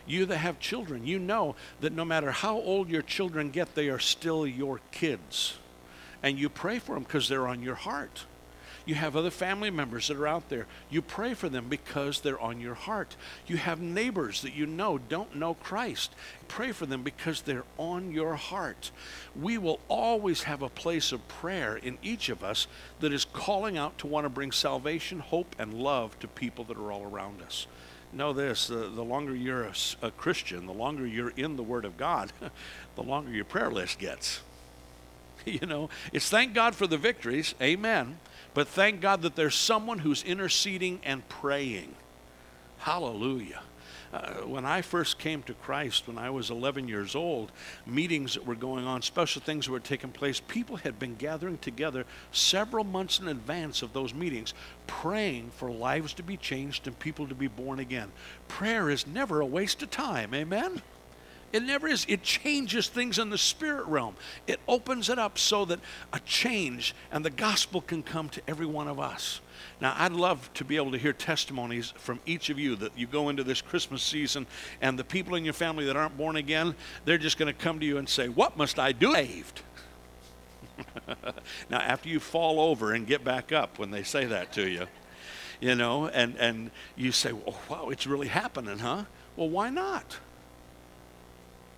You 0.07 0.25
that 0.27 0.37
have 0.37 0.59
children, 0.59 1.05
you 1.05 1.19
know 1.19 1.55
that 1.81 1.93
no 1.93 2.05
matter 2.05 2.31
how 2.31 2.57
old 2.57 2.89
your 2.89 3.01
children 3.01 3.49
get, 3.49 3.75
they 3.75 3.89
are 3.89 3.99
still 3.99 4.45
your 4.45 4.79
kids. 4.91 5.57
And 6.21 6.37
you 6.37 6.49
pray 6.49 6.79
for 6.79 6.95
them 6.95 7.03
because 7.03 7.27
they're 7.27 7.47
on 7.47 7.61
your 7.61 7.75
heart. 7.75 8.25
You 8.85 8.95
have 8.95 9.15
other 9.15 9.31
family 9.31 9.71
members 9.71 10.07
that 10.07 10.17
are 10.17 10.27
out 10.27 10.49
there. 10.49 10.67
You 10.89 11.01
pray 11.01 11.33
for 11.33 11.49
them 11.49 11.67
because 11.69 12.21
they're 12.21 12.39
on 12.39 12.59
your 12.59 12.75
heart. 12.75 13.15
You 13.47 13.57
have 13.57 13.81
neighbors 13.81 14.43
that 14.43 14.53
you 14.53 14.65
know 14.67 14.97
don't 14.97 15.35
know 15.35 15.55
Christ. 15.55 16.13
Pray 16.47 16.71
for 16.71 16.85
them 16.85 17.01
because 17.01 17.41
they're 17.41 17.65
on 17.77 18.11
your 18.11 18.35
heart. 18.35 18.91
We 19.35 19.57
will 19.57 19.79
always 19.87 20.43
have 20.43 20.61
a 20.61 20.69
place 20.69 21.11
of 21.11 21.27
prayer 21.27 21.77
in 21.77 21.97
each 22.03 22.29
of 22.29 22.43
us 22.43 22.67
that 22.99 23.11
is 23.11 23.25
calling 23.25 23.77
out 23.77 23.97
to 23.99 24.07
want 24.07 24.25
to 24.25 24.29
bring 24.29 24.51
salvation, 24.51 25.19
hope, 25.19 25.55
and 25.57 25.73
love 25.73 26.19
to 26.19 26.27
people 26.27 26.63
that 26.65 26.77
are 26.77 26.91
all 26.91 27.03
around 27.03 27.41
us 27.41 27.67
know 28.13 28.31
this 28.31 28.67
the, 28.67 28.75
the 28.75 29.03
longer 29.03 29.35
you're 29.35 29.63
a, 29.63 29.73
a, 30.01 30.11
Christian, 30.11 30.67
the 30.67 30.73
longer 30.73 31.05
you're 31.05 31.33
in 31.35 31.57
the 31.57 31.63
Word 31.63 31.83
of 31.83 31.97
God, 31.97 32.31
the 32.95 33.03
longer 33.03 33.31
your 33.31 33.43
prayer 33.43 33.69
list 33.69 33.99
gets. 33.99 34.39
you 35.45 35.65
know, 35.67 35.89
it's 36.13 36.29
thank 36.29 36.53
God 36.53 36.75
for 36.75 36.87
the 36.87 36.97
victories, 36.97 37.55
amen. 37.61 38.17
But 38.55 38.69
thank 38.69 39.01
God 39.01 39.21
that 39.23 39.35
there's 39.35 39.53
someone 39.53 39.99
who's 39.99 40.23
interceding 40.23 41.01
and 41.03 41.27
praying. 41.27 41.93
Hallelujah. 42.77 43.61
Uh, 44.13 44.45
when 44.45 44.65
I 44.65 44.81
first 44.81 45.19
came 45.19 45.43
to 45.43 45.53
Christ, 45.53 46.07
when 46.07 46.17
I 46.17 46.29
was 46.29 46.49
11 46.49 46.87
years 46.87 47.15
old, 47.15 47.51
meetings 47.85 48.35
that 48.35 48.45
were 48.45 48.55
going 48.55 48.87
on, 48.87 49.01
special 49.01 49.41
things 49.41 49.67
were 49.67 49.81
taking 49.81 50.09
place, 50.09 50.39
people 50.39 50.77
had 50.77 50.97
been 50.97 51.15
gathering 51.15 51.57
together 51.57 52.05
several 52.31 52.85
months 52.85 53.19
in 53.19 53.27
advance 53.27 53.81
of 53.81 53.91
those 53.91 54.13
meetings, 54.13 54.53
praying 54.87 55.51
for 55.51 55.69
lives 55.69 56.13
to 56.13 56.23
be 56.23 56.37
changed 56.37 56.87
and 56.87 56.97
people 56.97 57.27
to 57.27 57.35
be 57.35 57.49
born 57.49 57.79
again. 57.79 58.09
Prayer 58.47 58.89
is 58.89 59.05
never 59.05 59.41
a 59.41 59.45
waste 59.45 59.83
of 59.83 59.91
time, 59.91 60.33
amen? 60.33 60.81
It 61.55 61.63
never 61.63 61.87
is. 61.87 62.05
It 62.09 62.21
changes 62.21 62.89
things 62.89 63.17
in 63.17 63.29
the 63.29 63.37
spirit 63.37 63.87
realm. 63.87 64.17
It 64.45 64.59
opens 64.67 65.09
it 65.09 65.17
up 65.17 65.37
so 65.37 65.63
that 65.63 65.79
a 66.11 66.19
change 66.19 66.93
and 67.13 67.23
the 67.23 67.29
gospel 67.29 67.79
can 67.79 68.03
come 68.03 68.27
to 68.27 68.41
every 68.45 68.65
one 68.65 68.89
of 68.89 68.99
us. 68.99 69.39
Now, 69.79 69.95
I'd 69.97 70.11
love 70.11 70.53
to 70.55 70.65
be 70.65 70.75
able 70.75 70.91
to 70.91 70.97
hear 70.97 71.13
testimonies 71.13 71.93
from 71.95 72.19
each 72.25 72.49
of 72.49 72.59
you 72.59 72.75
that 72.75 72.99
you 72.99 73.07
go 73.07 73.29
into 73.29 73.41
this 73.41 73.61
Christmas 73.61 74.03
season 74.03 74.47
and 74.81 74.99
the 74.99 75.05
people 75.05 75.35
in 75.35 75.45
your 75.45 75.53
family 75.53 75.85
that 75.85 75.95
aren't 75.95 76.17
born 76.17 76.35
again, 76.35 76.75
they're 77.05 77.17
just 77.17 77.37
going 77.37 77.47
to 77.47 77.57
come 77.57 77.79
to 77.79 77.85
you 77.85 77.99
and 77.99 78.09
say, 78.09 78.27
What 78.27 78.57
must 78.57 78.77
I 78.77 78.91
do? 78.91 79.13
Saved. 79.13 79.61
now, 81.69 81.77
after 81.77 82.09
you 82.09 82.19
fall 82.19 82.59
over 82.59 82.91
and 82.91 83.07
get 83.07 83.23
back 83.23 83.53
up 83.53 83.79
when 83.79 83.91
they 83.91 84.03
say 84.03 84.25
that 84.25 84.51
to 84.53 84.67
you, 84.69 84.87
you 85.61 85.75
know, 85.75 86.07
and, 86.07 86.35
and 86.35 86.71
you 86.97 87.13
say, 87.13 87.31
Oh, 87.31 87.57
wow, 87.69 87.87
it's 87.91 88.05
really 88.05 88.27
happening, 88.27 88.79
huh? 88.79 89.05
Well, 89.37 89.49
why 89.49 89.69
not? 89.69 90.19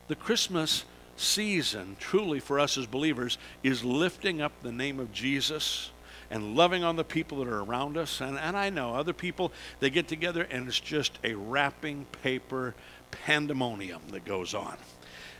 The 0.08 0.16
Christmas 0.16 0.86
season, 1.16 1.96
truly 2.00 2.40
for 2.40 2.60
us 2.60 2.78
as 2.78 2.86
believers, 2.86 3.38
is 3.64 3.84
lifting 3.84 4.42
up 4.42 4.52
the 4.62 4.72
name 4.72 5.00
of 5.00 5.12
Jesus 5.12 5.92
and 6.30 6.56
loving 6.56 6.84
on 6.84 6.96
the 6.96 7.04
people 7.04 7.40
that 7.40 7.48
are 7.48 7.62
around 7.62 7.98
us. 7.98 8.22
And, 8.22 8.38
and 8.38 8.56
I 8.56 8.70
know 8.70 8.96
other 8.96 9.14
people, 9.14 9.52
they 9.80 9.90
get 9.90 10.08
together 10.08 10.44
and 10.50 10.68
it's 10.68 10.80
just 10.80 11.18
a 11.24 11.34
wrapping 11.34 12.06
paper 12.24 12.76
pandemonium 13.12 14.02
that 14.12 14.26
goes 14.26 14.54
on. 14.54 14.78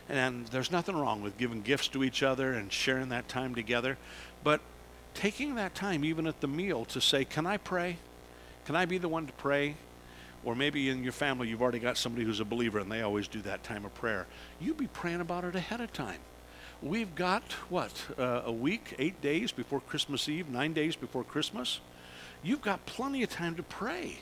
And 0.08 0.46
there's 0.48 0.72
nothing 0.72 0.96
wrong 0.96 1.22
with 1.22 1.36
giving 1.36 1.60
gifts 1.60 1.88
to 1.88 2.02
each 2.02 2.22
other 2.22 2.54
and 2.54 2.72
sharing 2.72 3.10
that 3.10 3.28
time 3.28 3.54
together. 3.54 3.98
But 4.42 4.60
taking 5.12 5.56
that 5.56 5.74
time, 5.74 6.04
even 6.04 6.26
at 6.26 6.40
the 6.40 6.48
meal, 6.48 6.86
to 6.86 7.00
say, 7.00 7.26
Can 7.26 7.46
I 7.46 7.58
pray? 7.58 7.98
Can 8.64 8.74
I 8.74 8.86
be 8.86 8.96
the 8.96 9.08
one 9.08 9.26
to 9.26 9.32
pray? 9.34 9.76
Or 10.48 10.54
maybe 10.54 10.88
in 10.88 11.02
your 11.02 11.12
family 11.12 11.46
you've 11.46 11.60
already 11.60 11.78
got 11.78 11.98
somebody 11.98 12.24
who's 12.24 12.40
a 12.40 12.44
believer 12.44 12.78
and 12.78 12.90
they 12.90 13.02
always 13.02 13.28
do 13.28 13.42
that 13.42 13.62
time 13.62 13.84
of 13.84 13.92
prayer. 13.92 14.26
You 14.58 14.72
be 14.72 14.86
praying 14.86 15.20
about 15.20 15.44
it 15.44 15.54
ahead 15.54 15.82
of 15.82 15.92
time. 15.92 16.20
We've 16.80 17.14
got, 17.14 17.42
what, 17.68 17.92
uh, 18.18 18.40
a 18.46 18.52
week, 18.52 18.94
eight 18.98 19.20
days 19.20 19.52
before 19.52 19.80
Christmas 19.80 20.26
Eve, 20.26 20.48
nine 20.48 20.72
days 20.72 20.96
before 20.96 21.22
Christmas. 21.22 21.80
You've 22.42 22.62
got 22.62 22.86
plenty 22.86 23.22
of 23.22 23.28
time 23.28 23.56
to 23.56 23.62
pray. 23.62 24.20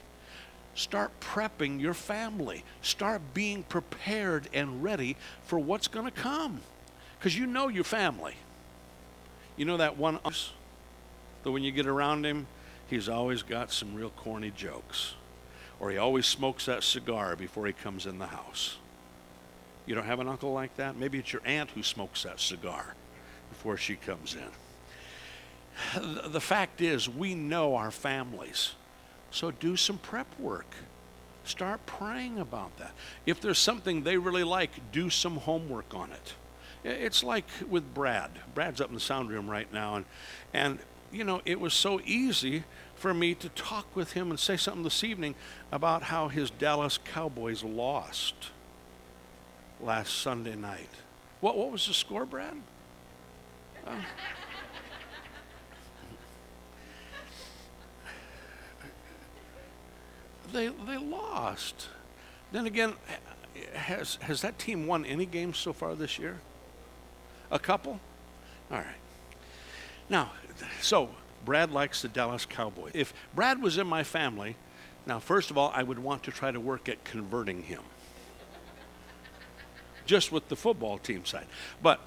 Start 0.75 1.13
prepping 1.21 1.81
your 1.81 1.95
family. 1.95 2.65
Start 2.83 3.23
being 3.33 3.63
prepared 3.63 4.49
and 4.53 4.83
ready 4.83 5.17
for 5.45 5.61
what's 5.61 5.87
going 5.87 6.07
to 6.07 6.11
come. 6.11 6.61
Because 7.21 7.39
you 7.39 7.47
know 7.47 7.69
your 7.69 7.85
family. 7.85 8.35
You 9.57 9.65
know 9.65 9.77
that 9.77 9.97
one 9.97 10.19
that 10.25 11.53
when 11.53 11.63
you 11.63 11.71
get 11.71 11.87
around 11.87 12.27
him, 12.27 12.49
he's 12.89 13.09
always 13.09 13.45
got 13.45 13.71
some 13.71 13.95
real 13.95 14.11
corny 14.11 14.51
jokes 14.51 15.15
or 15.81 15.91
he 15.91 15.99
always 15.99 16.27
smokes 16.27 16.67
that 16.67 16.83
cigar 16.83 17.37
before 17.37 17.67
he 17.67 17.73
comes 17.73 18.07
in 18.07 18.19
the 18.19 18.27
house. 18.27 18.77
You 19.87 19.95
don't 19.95 20.05
have 20.05 20.21
an 20.21 20.29
uncle 20.29 20.53
like 20.53 20.77
that? 20.77 20.97
Maybe 20.97 21.19
it's 21.19 21.33
your 21.33 21.43
aunt 21.45 21.71
who 21.71 21.83
smokes 21.83 22.25
that 22.25 22.41
cigar 22.41 22.95
before 23.51 23.77
she 23.77 23.97
comes 23.97 24.35
in. 24.35 24.51
The 26.33 26.41
fact 26.41 26.81
is, 26.81 27.09
we 27.09 27.35
know 27.35 27.77
our 27.77 27.91
families. 27.91 28.73
So 29.31 29.51
do 29.51 29.77
some 29.77 29.99
prep 29.99 30.27
work. 30.39 30.75
Start 31.45 31.85
praying 31.87 32.39
about 32.39 32.77
that. 32.79 32.93
If 33.27 33.41
there's 33.41 33.59
something 33.59 34.03
they 34.03 34.17
really 34.17 34.43
like, 34.43 34.71
do 34.91 35.11
some 35.11 35.37
homework 35.37 35.95
on 35.95 36.11
it. 36.11 36.35
It's 36.83 37.23
like 37.23 37.47
with 37.69 37.95
Brad. 37.95 38.31
Brad's 38.55 38.81
up 38.81 38.89
in 38.89 38.95
the 38.95 39.01
sound 39.01 39.31
room 39.31 39.49
right 39.49 39.73
now, 39.73 39.97
and, 39.97 40.05
and 40.53 40.79
you 41.13 41.25
know, 41.25 41.43
it 41.45 41.61
was 41.61 41.75
so 41.75 42.01
easy 42.05 42.65
for 42.97 43.15
me 43.15 43.35
to 43.35 43.49
talk 43.51 43.95
with 43.95 44.13
him 44.13 44.31
and 44.31 44.41
say 44.41 44.57
something 44.57 44.83
this 44.83 45.05
evening 45.05 45.35
about 45.71 46.05
how 46.05 46.29
his 46.29 46.51
Dallas 46.51 46.99
Cowboys 46.99 47.63
lost 47.63 48.35
last 49.81 50.15
Sunday 50.17 50.57
night. 50.57 50.89
What, 51.41 51.57
what 51.57 51.71
was 51.71 51.87
the 51.87 51.95
score, 51.95 52.25
Brad? 52.25 52.57
Uh, 53.87 53.97
they, 60.53 60.69
they 60.69 60.97
lost. 60.97 61.89
Then 62.51 62.67
again, 62.67 62.95
has, 63.75 64.17
has 64.23 64.41
that 64.41 64.59
team 64.59 64.87
won 64.87 65.05
any 65.05 65.27
games 65.27 65.59
so 65.59 65.73
far 65.73 65.95
this 65.95 66.19
year? 66.19 66.41
A 67.51 67.59
couple? 67.59 68.01
All 68.71 68.79
right. 68.79 68.87
Now, 70.09 70.33
so 70.81 71.11
Brad 71.47 71.71
likes 71.71 72.03
the 72.03 72.09
Dallas 72.09 72.45
Cowboys. 72.45 72.93
If 72.95 73.15
Brad 73.35 73.63
was 73.63 73.79
in 73.79 73.87
my 73.87 74.03
family, 74.03 74.57
now, 75.07 75.21
first 75.21 75.51
of 75.53 75.57
all, 75.57 75.73
I 75.75 75.85
would 75.85 76.01
want 76.01 76.25
to 76.25 76.33
try 76.33 76.51
to 76.51 76.61
work 76.61 76.89
at 76.89 77.05
converting 77.05 77.63
him. 77.63 77.83
Just 80.05 80.33
with 80.33 80.49
the 80.49 80.57
football 80.57 80.99
team 80.99 81.25
side. 81.25 81.47
But 81.81 82.01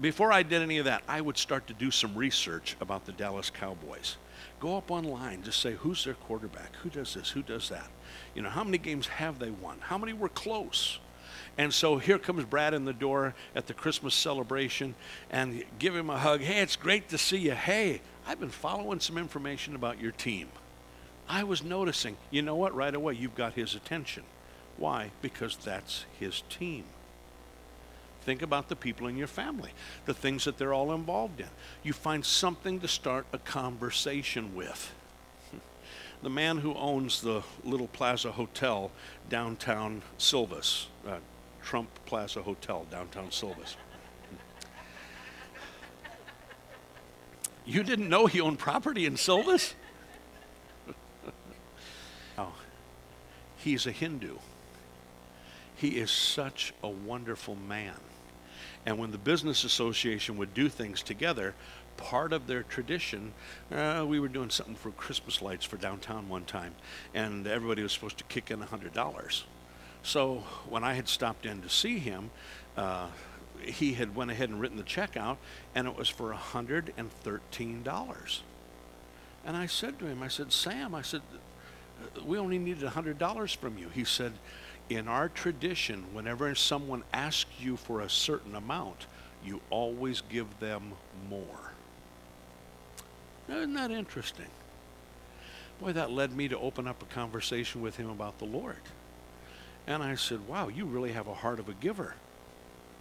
before 0.00 0.32
I 0.32 0.42
did 0.42 0.60
any 0.60 0.78
of 0.78 0.84
that, 0.86 1.02
I 1.08 1.20
would 1.20 1.38
start 1.38 1.68
to 1.68 1.72
do 1.72 1.90
some 1.90 2.14
research 2.16 2.76
about 2.80 3.06
the 3.06 3.12
Dallas 3.12 3.48
Cowboys. 3.48 4.16
Go 4.58 4.76
up 4.76 4.90
online, 4.90 5.42
just 5.42 5.60
say, 5.60 5.74
who's 5.74 6.04
their 6.04 6.14
quarterback? 6.14 6.74
Who 6.82 6.90
does 6.90 7.14
this? 7.14 7.30
Who 7.30 7.42
does 7.42 7.68
that? 7.68 7.88
You 8.34 8.42
know, 8.42 8.50
how 8.50 8.64
many 8.64 8.78
games 8.78 9.06
have 9.06 9.38
they 9.38 9.50
won? 9.50 9.78
How 9.80 9.96
many 9.96 10.12
were 10.12 10.28
close? 10.28 10.98
And 11.58 11.72
so 11.72 11.98
here 11.98 12.18
comes 12.18 12.44
Brad 12.44 12.74
in 12.74 12.84
the 12.84 12.92
door 12.92 13.34
at 13.54 13.66
the 13.66 13.74
Christmas 13.74 14.14
celebration 14.14 14.94
and 15.30 15.64
give 15.78 15.94
him 15.94 16.10
a 16.10 16.18
hug. 16.18 16.40
Hey, 16.40 16.60
it's 16.60 16.76
great 16.76 17.08
to 17.10 17.18
see 17.18 17.38
you. 17.38 17.52
Hey, 17.52 18.00
I've 18.30 18.38
been 18.38 18.48
following 18.48 19.00
some 19.00 19.18
information 19.18 19.74
about 19.74 20.00
your 20.00 20.12
team. 20.12 20.50
I 21.28 21.42
was 21.42 21.64
noticing, 21.64 22.16
you 22.30 22.42
know 22.42 22.54
what, 22.54 22.72
right 22.76 22.94
away, 22.94 23.14
you've 23.14 23.34
got 23.34 23.54
his 23.54 23.74
attention. 23.74 24.22
Why? 24.76 25.10
Because 25.20 25.56
that's 25.56 26.04
his 26.20 26.44
team. 26.48 26.84
Think 28.22 28.40
about 28.40 28.68
the 28.68 28.76
people 28.76 29.08
in 29.08 29.16
your 29.16 29.26
family, 29.26 29.72
the 30.04 30.14
things 30.14 30.44
that 30.44 30.58
they're 30.58 30.72
all 30.72 30.92
involved 30.92 31.40
in. 31.40 31.48
You 31.82 31.92
find 31.92 32.24
something 32.24 32.78
to 32.78 32.86
start 32.86 33.26
a 33.32 33.38
conversation 33.38 34.54
with. 34.54 34.94
The 36.22 36.30
man 36.30 36.58
who 36.58 36.74
owns 36.74 37.22
the 37.22 37.42
Little 37.64 37.88
Plaza 37.88 38.30
Hotel 38.30 38.92
downtown 39.28 40.02
Silvis, 40.18 40.86
uh, 41.08 41.16
Trump 41.62 41.88
Plaza 42.04 42.42
Hotel 42.42 42.86
downtown 42.90 43.32
Silvis. 43.32 43.76
You 47.70 47.84
didn't 47.84 48.08
know 48.08 48.26
he 48.26 48.40
owned 48.40 48.58
property 48.58 49.06
in 49.06 49.16
Silvis? 49.16 49.76
oh, 52.36 52.52
he's 53.58 53.86
a 53.86 53.92
Hindu. 53.92 54.38
He 55.76 55.90
is 55.90 56.10
such 56.10 56.74
a 56.82 56.88
wonderful 56.88 57.54
man. 57.54 57.94
And 58.84 58.98
when 58.98 59.12
the 59.12 59.18
business 59.18 59.62
association 59.62 60.36
would 60.36 60.52
do 60.52 60.68
things 60.68 61.00
together, 61.00 61.54
part 61.96 62.32
of 62.32 62.48
their 62.48 62.64
tradition, 62.64 63.34
uh, 63.70 64.04
we 64.04 64.18
were 64.18 64.26
doing 64.26 64.50
something 64.50 64.74
for 64.74 64.90
Christmas 64.90 65.40
lights 65.40 65.64
for 65.64 65.76
downtown 65.76 66.28
one 66.28 66.46
time, 66.46 66.74
and 67.14 67.46
everybody 67.46 67.84
was 67.84 67.92
supposed 67.92 68.18
to 68.18 68.24
kick 68.24 68.50
in 68.50 68.58
$100. 68.58 69.44
So 70.02 70.42
when 70.68 70.82
I 70.82 70.94
had 70.94 71.06
stopped 71.06 71.46
in 71.46 71.62
to 71.62 71.68
see 71.68 72.00
him, 72.00 72.32
uh, 72.76 73.06
he 73.62 73.94
had 73.94 74.14
went 74.14 74.30
ahead 74.30 74.48
and 74.48 74.60
written 74.60 74.76
the 74.76 74.82
check 74.82 75.16
out, 75.16 75.38
and 75.74 75.86
it 75.86 75.96
was 75.96 76.08
for 76.08 76.32
$113. 76.32 78.40
And 79.44 79.56
I 79.56 79.66
said 79.66 79.98
to 79.98 80.06
him, 80.06 80.22
I 80.22 80.28
said, 80.28 80.52
Sam, 80.52 80.94
I 80.94 81.02
said, 81.02 81.22
we 82.24 82.38
only 82.38 82.58
needed 82.58 82.84
$100 82.84 83.56
from 83.56 83.78
you. 83.78 83.88
He 83.88 84.04
said, 84.04 84.32
in 84.88 85.08
our 85.08 85.28
tradition, 85.28 86.04
whenever 86.12 86.54
someone 86.54 87.04
asks 87.12 87.50
you 87.60 87.76
for 87.76 88.00
a 88.00 88.10
certain 88.10 88.54
amount, 88.54 89.06
you 89.44 89.60
always 89.70 90.22
give 90.22 90.58
them 90.58 90.92
more. 91.28 91.72
Isn't 93.48 93.74
that 93.74 93.90
interesting? 93.90 94.46
Boy, 95.80 95.92
that 95.92 96.10
led 96.10 96.36
me 96.36 96.48
to 96.48 96.58
open 96.58 96.86
up 96.86 97.02
a 97.02 97.06
conversation 97.06 97.80
with 97.80 97.96
him 97.96 98.10
about 98.10 98.38
the 98.38 98.44
Lord. 98.44 98.76
And 99.86 100.02
I 100.02 100.14
said, 100.14 100.46
Wow, 100.46 100.68
you 100.68 100.84
really 100.84 101.12
have 101.12 101.26
a 101.26 101.34
heart 101.34 101.58
of 101.58 101.68
a 101.68 101.74
giver. 101.74 102.14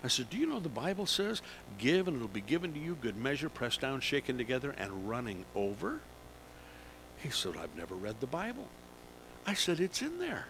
I 0.03 0.07
said, 0.07 0.29
Do 0.29 0.37
you 0.37 0.45
know 0.45 0.59
the 0.59 0.69
Bible 0.69 1.05
says, 1.05 1.41
Give 1.77 2.07
and 2.07 2.17
it'll 2.17 2.27
be 2.27 2.41
given 2.41 2.73
to 2.73 2.79
you, 2.79 2.95
good 3.01 3.17
measure, 3.17 3.49
pressed 3.49 3.81
down, 3.81 3.99
shaken 3.99 4.37
together, 4.37 4.73
and 4.77 5.09
running 5.09 5.45
over? 5.55 5.99
He 7.17 7.29
said, 7.29 7.57
I've 7.57 7.75
never 7.75 7.95
read 7.95 8.19
the 8.19 8.27
Bible. 8.27 8.67
I 9.45 9.53
said, 9.53 9.79
It's 9.79 10.01
in 10.01 10.19
there. 10.19 10.45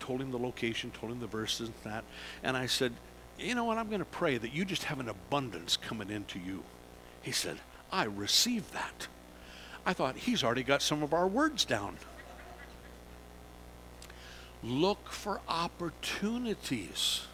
Told 0.00 0.20
him 0.20 0.30
the 0.30 0.38
location, 0.38 0.90
told 0.90 1.12
him 1.12 1.20
the 1.20 1.26
verses 1.26 1.68
and 1.68 1.92
that. 1.92 2.04
And 2.42 2.56
I 2.56 2.66
said, 2.66 2.92
You 3.38 3.54
know 3.54 3.64
what? 3.64 3.78
I'm 3.78 3.88
going 3.88 4.00
to 4.00 4.04
pray 4.06 4.38
that 4.38 4.52
you 4.52 4.64
just 4.64 4.84
have 4.84 5.00
an 5.00 5.08
abundance 5.08 5.76
coming 5.76 6.10
into 6.10 6.38
you. 6.38 6.62
He 7.20 7.32
said, 7.32 7.58
I 7.92 8.04
receive 8.04 8.72
that. 8.72 9.06
I 9.84 9.92
thought, 9.92 10.16
He's 10.16 10.42
already 10.42 10.62
got 10.62 10.80
some 10.80 11.02
of 11.02 11.12
our 11.12 11.28
words 11.28 11.66
down. 11.66 11.98
Look 14.62 15.08
for 15.10 15.40
opportunities. 15.48 17.26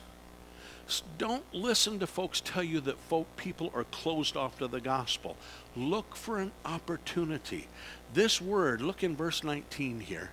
Don't 1.19 1.45
listen 1.53 1.99
to 1.99 2.07
folks 2.07 2.41
tell 2.41 2.63
you 2.63 2.81
that 2.81 2.99
folk 2.99 3.37
people 3.37 3.71
are 3.75 3.85
closed 3.85 4.37
off 4.37 4.59
to 4.59 4.69
the 4.69 4.81
gospel. 4.81 5.37
Look 5.77 6.17
for 6.17 6.39
an 6.39 6.53
opportunity. 6.65 7.69
This 8.15 8.41
word, 8.41 8.81
look 8.81 9.05
in 9.05 9.15
verse 9.15 9.45
19 9.45 10.01
here. 10.01 10.31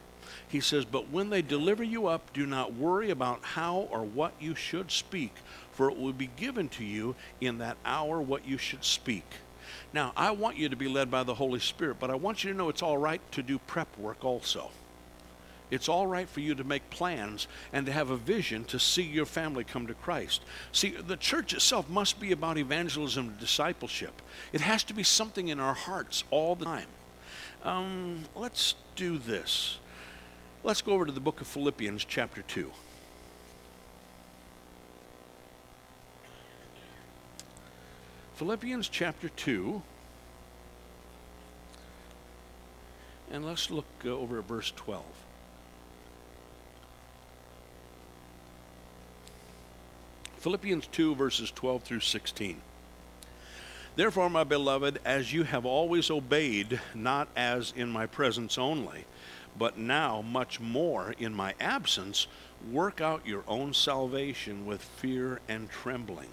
He 0.48 0.62
says, 0.62 0.86
But 0.86 1.10
when 1.10 1.30
they 1.30 1.42
deliver 1.42 1.84
you 1.84 2.08
up, 2.08 2.32
do 2.32 2.46
not 2.46 2.74
worry 2.74 3.10
about 3.10 3.44
how 3.44 3.90
or 3.92 4.04
what 4.04 4.34
you 4.40 4.56
should 4.56 4.90
speak, 4.90 5.34
for 5.74 5.90
it 5.90 5.98
will 5.98 6.14
be 6.14 6.30
given 6.38 6.70
to 6.70 6.86
you 6.86 7.16
in 7.42 7.58
that 7.58 7.76
hour 7.84 8.22
what 8.22 8.48
you 8.48 8.58
should 8.58 8.86
speak. 8.86 9.26
Now, 9.94 10.14
I 10.16 10.32
want 10.32 10.58
you 10.58 10.70
to 10.70 10.76
be 10.78 10.88
led 10.88 11.12
by 11.12 11.24
the 11.24 11.36
Holy 11.36 11.60
Spirit, 11.60 11.98
but 12.00 12.10
I 12.10 12.16
want 12.16 12.44
you 12.44 12.52
to 12.52 12.58
know 12.58 12.70
it's 12.70 12.82
all 12.82 12.98
right 12.98 13.22
to 13.34 13.44
do 13.44 13.60
prep 13.60 13.98
work 13.98 14.24
also. 14.24 14.72
It's 15.76 15.90
all 15.90 16.08
right 16.08 16.28
for 16.28 16.40
you 16.40 16.56
to 16.56 16.64
make 16.64 16.90
plans 16.90 17.50
and 17.74 17.86
to 17.86 17.92
have 17.92 18.10
a 18.10 18.16
vision 18.16 18.64
to 18.66 18.80
see 18.80 19.04
your 19.04 19.26
family 19.26 19.66
come 19.66 19.88
to 19.88 19.94
Christ. 19.94 20.42
See, 20.72 20.92
the 20.92 21.18
church 21.18 21.54
itself 21.54 21.90
must 21.90 22.18
be 22.18 22.32
about 22.32 22.58
evangelism 22.58 23.28
and 23.28 23.40
discipleship. 23.40 24.22
It 24.54 24.62
has 24.62 24.86
to 24.86 24.94
be 24.94 25.04
something 25.04 25.50
in 25.50 25.60
our 25.60 25.74
hearts 25.74 26.24
all 26.32 26.56
the 26.56 26.64
time. 26.64 26.88
Um, 27.64 28.24
let's 28.36 28.76
do 28.96 29.18
this. 29.18 29.80
Let's 30.64 30.82
go 30.82 30.94
over 30.94 31.06
to 31.06 31.12
the 31.12 31.20
book 31.20 31.42
of 31.42 31.48
Philippians, 31.48 32.06
chapter 32.06 32.42
2. 32.42 32.72
Philippians 38.36 38.88
chapter 38.88 39.28
2. 39.28 39.82
And 43.30 43.46
let's 43.46 43.70
look 43.70 43.86
uh, 44.06 44.10
over 44.10 44.40
at 44.40 44.48
verse 44.48 44.72
12. 44.76 45.04
Philippians 50.46 50.86
2, 50.86 51.16
verses 51.16 51.50
12 51.50 51.82
through 51.82 52.00
16. 52.02 52.62
Therefore, 53.96 54.30
my 54.30 54.44
beloved, 54.44 55.00
as 55.04 55.34
you 55.34 55.42
have 55.42 55.66
always 55.66 56.12
obeyed, 56.12 56.80
not 56.94 57.30
as 57.36 57.74
in 57.76 57.90
my 57.90 58.06
presence 58.06 58.60
only, 58.60 59.06
but 59.58 59.80
now 59.80 60.22
much 60.22 60.60
more 60.60 61.16
in 61.18 61.34
my 61.34 61.56
absence, 61.60 62.28
work 62.72 63.02
out 63.02 63.26
your 63.26 63.44
own 63.48 63.74
salvation 63.74 64.68
with 64.68 64.84
fear 64.84 65.40
and 65.48 65.68
trembling. 65.72 66.30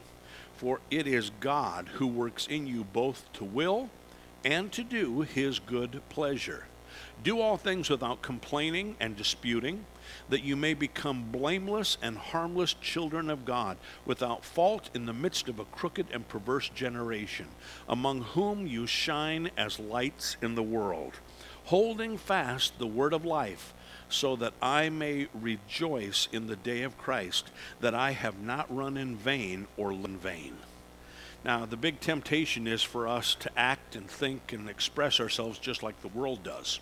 For 0.57 0.81
it 0.91 1.07
is 1.07 1.31
God 1.41 1.89
who 1.95 2.07
works 2.07 2.47
in 2.47 2.67
you 2.67 2.85
both 2.85 3.33
to 3.33 3.45
will 3.45 3.89
and 4.45 4.71
to 4.73 4.85
do 4.85 5.23
his 5.23 5.59
good 5.59 6.03
pleasure. 6.11 6.67
Do 7.23 7.41
all 7.41 7.57
things 7.57 7.89
without 7.89 8.23
complaining 8.23 8.97
and 9.01 9.17
disputing 9.17 9.85
that 10.29 10.43
you 10.43 10.57
may 10.57 10.75
become 10.75 11.31
blameless 11.31 11.97
and 12.03 12.19
harmless 12.19 12.75
children 12.75 13.31
of 13.31 13.45
God, 13.45 13.77
without 14.05 14.45
fault 14.45 14.91
in 14.95 15.07
the 15.07 15.13
midst 15.13 15.49
of 15.49 15.59
a 15.59 15.65
crooked 15.65 16.07
and 16.13 16.27
perverse 16.29 16.69
generation, 16.69 17.47
among 17.89 18.23
whom 18.23 18.67
you 18.67 18.87
shine 18.87 19.51
as 19.57 19.79
lights 19.79 20.37
in 20.43 20.55
the 20.55 20.63
world, 20.63 21.15
holding 21.65 22.19
fast 22.19 22.79
the 22.79 22.87
word 22.87 23.13
of 23.13 23.25
life, 23.25 23.73
so 24.09 24.37
that 24.37 24.53
I 24.61 24.89
may 24.89 25.29
rejoice 25.33 26.29
in 26.33 26.47
the 26.47 26.57
day 26.57 26.83
of 26.83 26.99
Christ, 26.99 27.51
that 27.81 27.95
I 27.95 28.11
have 28.11 28.41
not 28.41 28.75
run 28.75 28.97
in 28.97 29.17
vain 29.17 29.67
or 29.77 29.93
in 29.93 30.19
vain. 30.19 30.57
Now, 31.45 31.67
the 31.67 31.77
big 31.77 32.01
temptation 32.01 32.67
is 32.67 32.83
for 32.83 33.09
us 33.09 33.35
to 33.41 33.51
act 33.57 33.97
and 33.97 34.09
think 34.09 34.53
and 34.53 34.69
express 34.69 35.19
ourselves 35.19 35.59
just 35.59 35.83
like 35.83 36.01
the 36.01 36.09
world 36.09 36.43
does. 36.43 36.79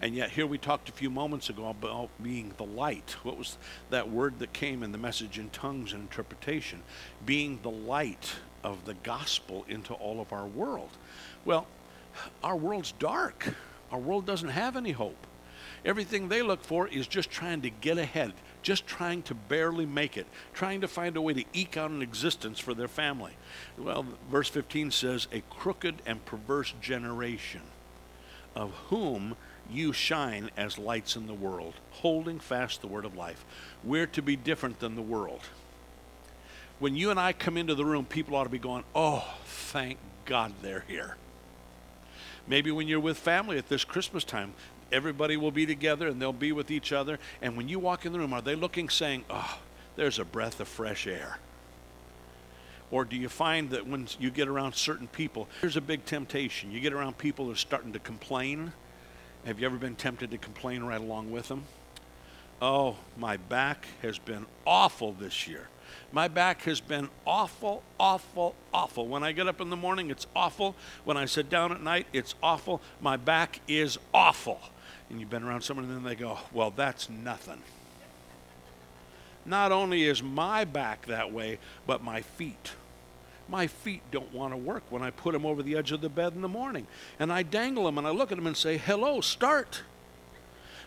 And 0.00 0.14
yet, 0.14 0.30
here 0.30 0.46
we 0.46 0.58
talked 0.58 0.88
a 0.88 0.92
few 0.92 1.10
moments 1.10 1.50
ago 1.50 1.68
about 1.68 2.10
being 2.22 2.52
the 2.56 2.64
light. 2.64 3.16
What 3.22 3.36
was 3.36 3.58
that 3.90 4.08
word 4.08 4.38
that 4.38 4.52
came 4.52 4.82
in 4.82 4.92
the 4.92 4.98
message 4.98 5.38
in 5.38 5.50
tongues 5.50 5.92
and 5.92 6.02
interpretation? 6.02 6.82
Being 7.24 7.58
the 7.62 7.70
light 7.70 8.34
of 8.62 8.84
the 8.84 8.94
gospel 8.94 9.64
into 9.68 9.94
all 9.94 10.20
of 10.20 10.32
our 10.32 10.46
world. 10.46 10.90
Well, 11.44 11.66
our 12.42 12.56
world's 12.56 12.92
dark. 12.92 13.54
Our 13.90 13.98
world 13.98 14.26
doesn't 14.26 14.48
have 14.48 14.76
any 14.76 14.92
hope. 14.92 15.26
Everything 15.84 16.28
they 16.28 16.42
look 16.42 16.64
for 16.64 16.88
is 16.88 17.06
just 17.06 17.30
trying 17.30 17.62
to 17.62 17.70
get 17.70 17.98
ahead, 17.98 18.32
just 18.66 18.84
trying 18.84 19.22
to 19.22 19.32
barely 19.32 19.86
make 19.86 20.16
it, 20.16 20.26
trying 20.52 20.80
to 20.80 20.88
find 20.88 21.16
a 21.16 21.20
way 21.20 21.32
to 21.32 21.44
eke 21.52 21.76
out 21.76 21.92
an 21.92 22.02
existence 22.02 22.58
for 22.58 22.74
their 22.74 22.88
family. 22.88 23.30
Well, 23.78 24.04
verse 24.28 24.48
15 24.48 24.90
says, 24.90 25.28
A 25.30 25.42
crooked 25.48 26.02
and 26.04 26.24
perverse 26.24 26.74
generation, 26.80 27.60
of 28.56 28.72
whom 28.88 29.36
you 29.70 29.92
shine 29.92 30.50
as 30.56 30.78
lights 30.78 31.14
in 31.14 31.28
the 31.28 31.32
world, 31.32 31.74
holding 31.92 32.40
fast 32.40 32.80
the 32.80 32.88
word 32.88 33.04
of 33.04 33.14
life. 33.16 33.44
We're 33.84 34.08
to 34.08 34.20
be 34.20 34.34
different 34.34 34.80
than 34.80 34.96
the 34.96 35.00
world. 35.00 35.42
When 36.80 36.96
you 36.96 37.12
and 37.12 37.20
I 37.20 37.34
come 37.34 37.56
into 37.56 37.76
the 37.76 37.84
room, 37.84 38.04
people 38.04 38.34
ought 38.34 38.44
to 38.44 38.50
be 38.50 38.58
going, 38.58 38.82
Oh, 38.96 39.32
thank 39.44 39.98
God 40.24 40.52
they're 40.60 40.84
here. 40.88 41.16
Maybe 42.48 42.72
when 42.72 42.88
you're 42.88 42.98
with 42.98 43.16
family 43.16 43.58
at 43.58 43.68
this 43.68 43.84
Christmas 43.84 44.24
time, 44.24 44.54
everybody 44.92 45.36
will 45.36 45.50
be 45.50 45.66
together 45.66 46.08
and 46.08 46.20
they'll 46.20 46.32
be 46.32 46.52
with 46.52 46.70
each 46.70 46.92
other. 46.92 47.18
And 47.42 47.56
when 47.56 47.68
you 47.68 47.78
walk 47.78 48.06
in 48.06 48.12
the 48.12 48.18
room, 48.18 48.32
are 48.32 48.42
they 48.42 48.54
looking, 48.54 48.88
saying, 48.88 49.24
Oh, 49.30 49.58
there's 49.96 50.18
a 50.18 50.24
breath 50.24 50.60
of 50.60 50.68
fresh 50.68 51.06
air? 51.06 51.38
Or 52.90 53.04
do 53.04 53.16
you 53.16 53.28
find 53.28 53.70
that 53.70 53.86
when 53.86 54.06
you 54.20 54.30
get 54.30 54.46
around 54.46 54.74
certain 54.74 55.08
people, 55.08 55.48
there's 55.60 55.76
a 55.76 55.80
big 55.80 56.04
temptation? 56.04 56.70
You 56.70 56.80
get 56.80 56.92
around 56.92 57.18
people 57.18 57.46
that 57.46 57.52
are 57.52 57.56
starting 57.56 57.92
to 57.94 57.98
complain 57.98 58.72
have 59.46 59.60
you 59.60 59.66
ever 59.66 59.76
been 59.76 59.94
tempted 59.94 60.32
to 60.32 60.38
complain 60.38 60.82
right 60.82 61.00
along 61.00 61.30
with 61.30 61.46
them? 61.46 61.62
Oh, 62.60 62.96
my 63.16 63.36
back 63.36 63.86
has 64.02 64.18
been 64.18 64.44
awful 64.66 65.12
this 65.12 65.46
year. 65.46 65.68
My 66.10 66.26
back 66.26 66.62
has 66.62 66.80
been 66.80 67.10
awful, 67.24 67.84
awful, 68.00 68.56
awful. 68.74 69.06
When 69.06 69.22
I 69.22 69.30
get 69.30 69.46
up 69.46 69.60
in 69.60 69.70
the 69.70 69.76
morning, 69.76 70.10
it's 70.10 70.26
awful. 70.34 70.74
When 71.04 71.16
I 71.16 71.26
sit 71.26 71.48
down 71.48 71.70
at 71.70 71.80
night, 71.80 72.08
it's 72.12 72.34
awful. 72.42 72.82
My 73.00 73.16
back 73.16 73.60
is 73.68 73.98
awful. 74.12 74.60
And 75.08 75.20
you've 75.20 75.30
been 75.30 75.44
around 75.44 75.62
someone, 75.62 75.86
and 75.86 75.96
then 75.96 76.02
they 76.04 76.16
go, 76.16 76.38
Well, 76.52 76.70
that's 76.70 77.08
nothing. 77.08 77.62
Not 79.44 79.70
only 79.70 80.04
is 80.04 80.22
my 80.22 80.64
back 80.64 81.06
that 81.06 81.32
way, 81.32 81.58
but 81.86 82.02
my 82.02 82.22
feet 82.22 82.72
my 83.48 83.66
feet 83.66 84.02
don't 84.10 84.32
want 84.32 84.52
to 84.52 84.56
work 84.56 84.82
when 84.90 85.02
I 85.02 85.10
put 85.10 85.32
them 85.32 85.46
over 85.46 85.62
the 85.62 85.76
edge 85.76 85.92
of 85.92 86.00
the 86.00 86.08
bed 86.08 86.32
in 86.34 86.42
the 86.42 86.48
morning. 86.48 86.86
And 87.18 87.32
I 87.32 87.42
dangle 87.42 87.84
them 87.84 87.98
and 87.98 88.06
I 88.06 88.10
look 88.10 88.32
at 88.32 88.36
them 88.36 88.46
and 88.46 88.56
say, 88.56 88.76
Hello, 88.76 89.20
start. 89.20 89.82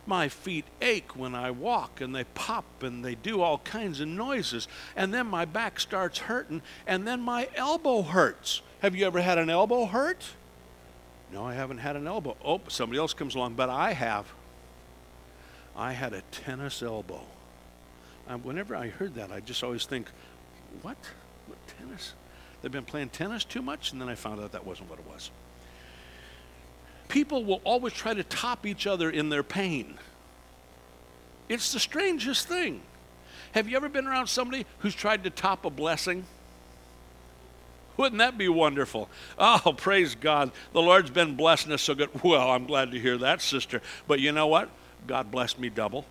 My 0.06 0.28
feet 0.28 0.66
ache 0.82 1.16
when 1.16 1.36
I 1.36 1.52
walk 1.52 2.02
and 2.02 2.16
they 2.16 2.24
pop 2.24 2.66
and 2.82 3.04
they 3.06 3.16
do 3.16 3.42
all 3.42 3.60
kinds 3.60 4.00
of 4.00 4.08
noises. 4.08 4.68
And 4.96 5.14
then 5.14 5.28
my 5.28 5.46
back 5.46 5.80
starts 5.80 6.20
hurting 6.20 6.62
and 6.88 7.08
then 7.08 7.22
my 7.22 7.50
elbow 7.56 8.02
hurts. 8.02 8.62
Have 8.82 8.96
you 8.96 9.06
ever 9.06 9.22
had 9.22 9.38
an 9.38 9.50
elbow 9.50 9.86
hurt? 9.86 10.32
No, 11.32 11.46
I 11.46 11.54
haven't 11.54 11.78
had 11.78 11.96
an 11.96 12.08
elbow. 12.08 12.36
Oh, 12.44 12.62
somebody 12.68 13.00
else 13.00 13.14
comes 13.14 13.36
along, 13.36 13.54
but 13.54 13.70
I 13.70 13.94
have. 13.94 14.26
I 15.76 15.94
had 15.94 16.14
a 16.14 16.22
tennis 16.32 16.82
elbow. 16.82 17.22
And 18.28 18.44
whenever 18.44 18.76
I 18.76 18.90
heard 18.90 19.16
that, 19.16 19.32
I 19.32 19.40
just 19.40 19.64
always 19.64 19.86
think, 19.86 20.10
what? 20.82 20.98
What 21.48 21.58
tennis? 21.80 22.14
They've 22.62 22.72
been 22.72 22.86
playing 22.86 23.10
tennis 23.10 23.44
too 23.44 23.62
much, 23.62 23.92
and 23.92 24.02
then 24.02 24.10
I 24.10 24.16
found 24.16 24.42
out 24.42 24.52
that 24.52 24.66
wasn't 24.66 24.90
what 24.90 25.00
it 25.00 25.08
was. 25.08 25.32
People 27.08 27.44
will 27.44 27.62
always 27.64 27.94
try 27.94 28.14
to 28.14 28.24
top 28.24 28.66
each 28.66 28.86
other 28.86 29.10
in 29.10 29.30
their 29.30 29.44
pain. 29.44 29.98
It's 31.48 31.74
the 31.74 31.80
strangest 31.80 32.48
thing. 32.48 32.82
Have 33.54 33.68
you 33.68 33.78
ever 33.78 33.90
been 33.90 34.06
around 34.06 34.28
somebody 34.28 34.66
who's 34.80 34.94
tried 34.94 35.24
to 35.24 35.32
top 35.32 35.66
a 35.66 35.70
blessing? 35.72 36.26
Wouldn't 38.00 38.20
that 38.20 38.38
be 38.38 38.48
wonderful? 38.48 39.10
Oh, 39.38 39.74
praise 39.76 40.16
God. 40.16 40.54
The 40.72 40.82
Lord's 40.82 41.10
been 41.10 41.36
blessing 41.36 41.74
us 41.74 41.82
so 41.82 41.96
good. 41.96 42.10
Well, 42.24 42.50
I'm 42.50 42.66
glad 42.66 42.92
to 42.92 43.00
hear 43.00 43.18
that, 43.18 43.42
sister. 43.42 43.82
But 44.08 44.22
you 44.22 44.32
know 44.32 44.48
what? 44.48 44.70
God 45.06 45.30
blessed 45.30 45.60
me 45.60 45.68
double. 45.68 46.06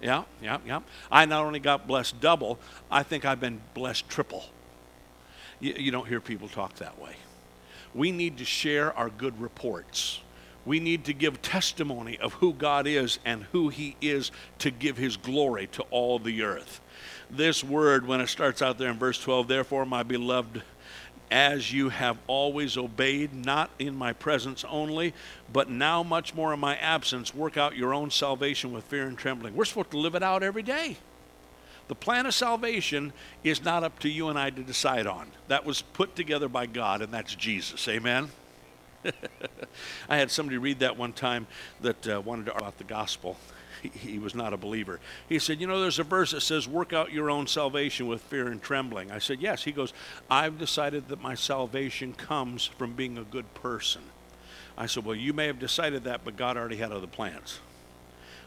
Yeah, 0.00 0.24
yeah, 0.40 0.56
yeah. 0.64 0.80
I 1.12 1.26
not 1.26 1.44
only 1.44 1.60
got 1.60 1.86
blessed 1.86 2.22
double, 2.22 2.58
I 2.90 3.02
think 3.02 3.26
I've 3.26 3.40
been 3.40 3.60
blessed 3.74 4.08
triple. 4.08 4.42
You, 5.60 5.74
you 5.76 5.90
don't 5.90 6.08
hear 6.08 6.20
people 6.20 6.48
talk 6.48 6.76
that 6.76 6.98
way. 6.98 7.16
We 7.94 8.10
need 8.10 8.38
to 8.38 8.46
share 8.46 8.96
our 8.96 9.10
good 9.10 9.38
reports. 9.38 10.22
We 10.64 10.80
need 10.80 11.04
to 11.06 11.12
give 11.12 11.42
testimony 11.42 12.16
of 12.16 12.32
who 12.32 12.54
God 12.54 12.86
is 12.86 13.18
and 13.26 13.42
who 13.52 13.68
He 13.68 13.96
is 14.00 14.32
to 14.60 14.70
give 14.70 14.96
His 14.96 15.18
glory 15.18 15.66
to 15.72 15.82
all 15.90 16.18
the 16.18 16.42
earth. 16.42 16.80
This 17.30 17.62
word, 17.62 18.06
when 18.06 18.20
it 18.20 18.28
starts 18.28 18.62
out 18.62 18.78
there 18.78 18.90
in 18.90 18.98
verse 18.98 19.20
12, 19.20 19.48
therefore, 19.48 19.84
my 19.84 20.02
beloved, 20.02 20.62
as 21.30 21.72
you 21.72 21.90
have 21.90 22.16
always 22.26 22.76
obeyed, 22.76 23.34
not 23.34 23.70
in 23.78 23.94
my 23.94 24.12
presence 24.14 24.64
only, 24.68 25.12
but 25.52 25.68
now 25.68 26.02
much 26.02 26.34
more 26.34 26.54
in 26.54 26.60
my 26.60 26.76
absence, 26.76 27.34
work 27.34 27.56
out 27.56 27.76
your 27.76 27.92
own 27.92 28.10
salvation 28.10 28.72
with 28.72 28.84
fear 28.84 29.06
and 29.06 29.18
trembling. 29.18 29.54
We're 29.54 29.66
supposed 29.66 29.90
to 29.90 29.98
live 29.98 30.14
it 30.14 30.22
out 30.22 30.42
every 30.42 30.62
day. 30.62 30.96
The 31.88 31.94
plan 31.94 32.26
of 32.26 32.34
salvation 32.34 33.12
is 33.42 33.64
not 33.64 33.82
up 33.82 33.98
to 34.00 34.08
you 34.08 34.28
and 34.28 34.38
I 34.38 34.50
to 34.50 34.62
decide 34.62 35.06
on. 35.06 35.30
That 35.48 35.64
was 35.64 35.82
put 35.82 36.14
together 36.16 36.48
by 36.48 36.66
God, 36.66 37.02
and 37.02 37.12
that's 37.12 37.34
Jesus. 37.34 37.88
Amen? 37.88 38.28
I 40.08 40.16
had 40.16 40.30
somebody 40.30 40.58
read 40.58 40.80
that 40.80 40.96
one 40.96 41.12
time 41.12 41.46
that 41.80 42.08
uh, 42.08 42.20
wanted 42.20 42.46
to 42.46 42.56
about 42.56 42.78
the 42.78 42.84
gospel. 42.84 43.36
He, 43.82 44.18
was 44.18 44.34
not 44.34 44.52
a 44.52 44.56
believer. 44.56 45.00
He 45.28 45.38
said, 45.38 45.60
You 45.60 45.66
know, 45.66 45.80
there's 45.80 45.98
a 45.98 46.04
verse 46.04 46.32
that 46.32 46.40
says, 46.40 46.66
Work 46.66 46.92
out 46.92 47.12
your 47.12 47.30
own 47.30 47.46
salvation 47.46 48.06
with 48.06 48.22
fear 48.22 48.48
and 48.48 48.62
trembling. 48.62 49.10
I 49.10 49.18
said, 49.18 49.40
Yes. 49.40 49.64
He 49.64 49.72
goes, 49.72 49.92
I've 50.30 50.58
decided 50.58 51.08
that 51.08 51.22
my 51.22 51.34
salvation 51.34 52.12
comes 52.12 52.66
from 52.66 52.94
being 52.94 53.18
a 53.18 53.24
good 53.24 53.52
person. 53.54 54.02
I 54.76 54.86
said, 54.86 55.04
Well, 55.04 55.16
you 55.16 55.32
may 55.32 55.46
have 55.46 55.58
decided 55.58 56.04
that, 56.04 56.24
but 56.24 56.36
God 56.36 56.56
already 56.56 56.76
had 56.76 56.92
other 56.92 57.06
plans. 57.06 57.60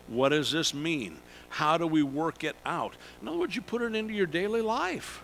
What 0.08 0.30
does 0.30 0.52
this 0.52 0.74
mean? 0.74 1.20
How 1.50 1.78
do 1.78 1.88
we 1.88 2.04
work 2.04 2.44
it 2.44 2.56
out? 2.66 2.96
In 3.22 3.28
other 3.28 3.38
words, 3.38 3.56
you 3.56 3.62
put 3.62 3.82
it 3.82 3.96
into 3.96 4.14
your 4.14 4.26
daily 4.26 4.62
life. 4.62 5.24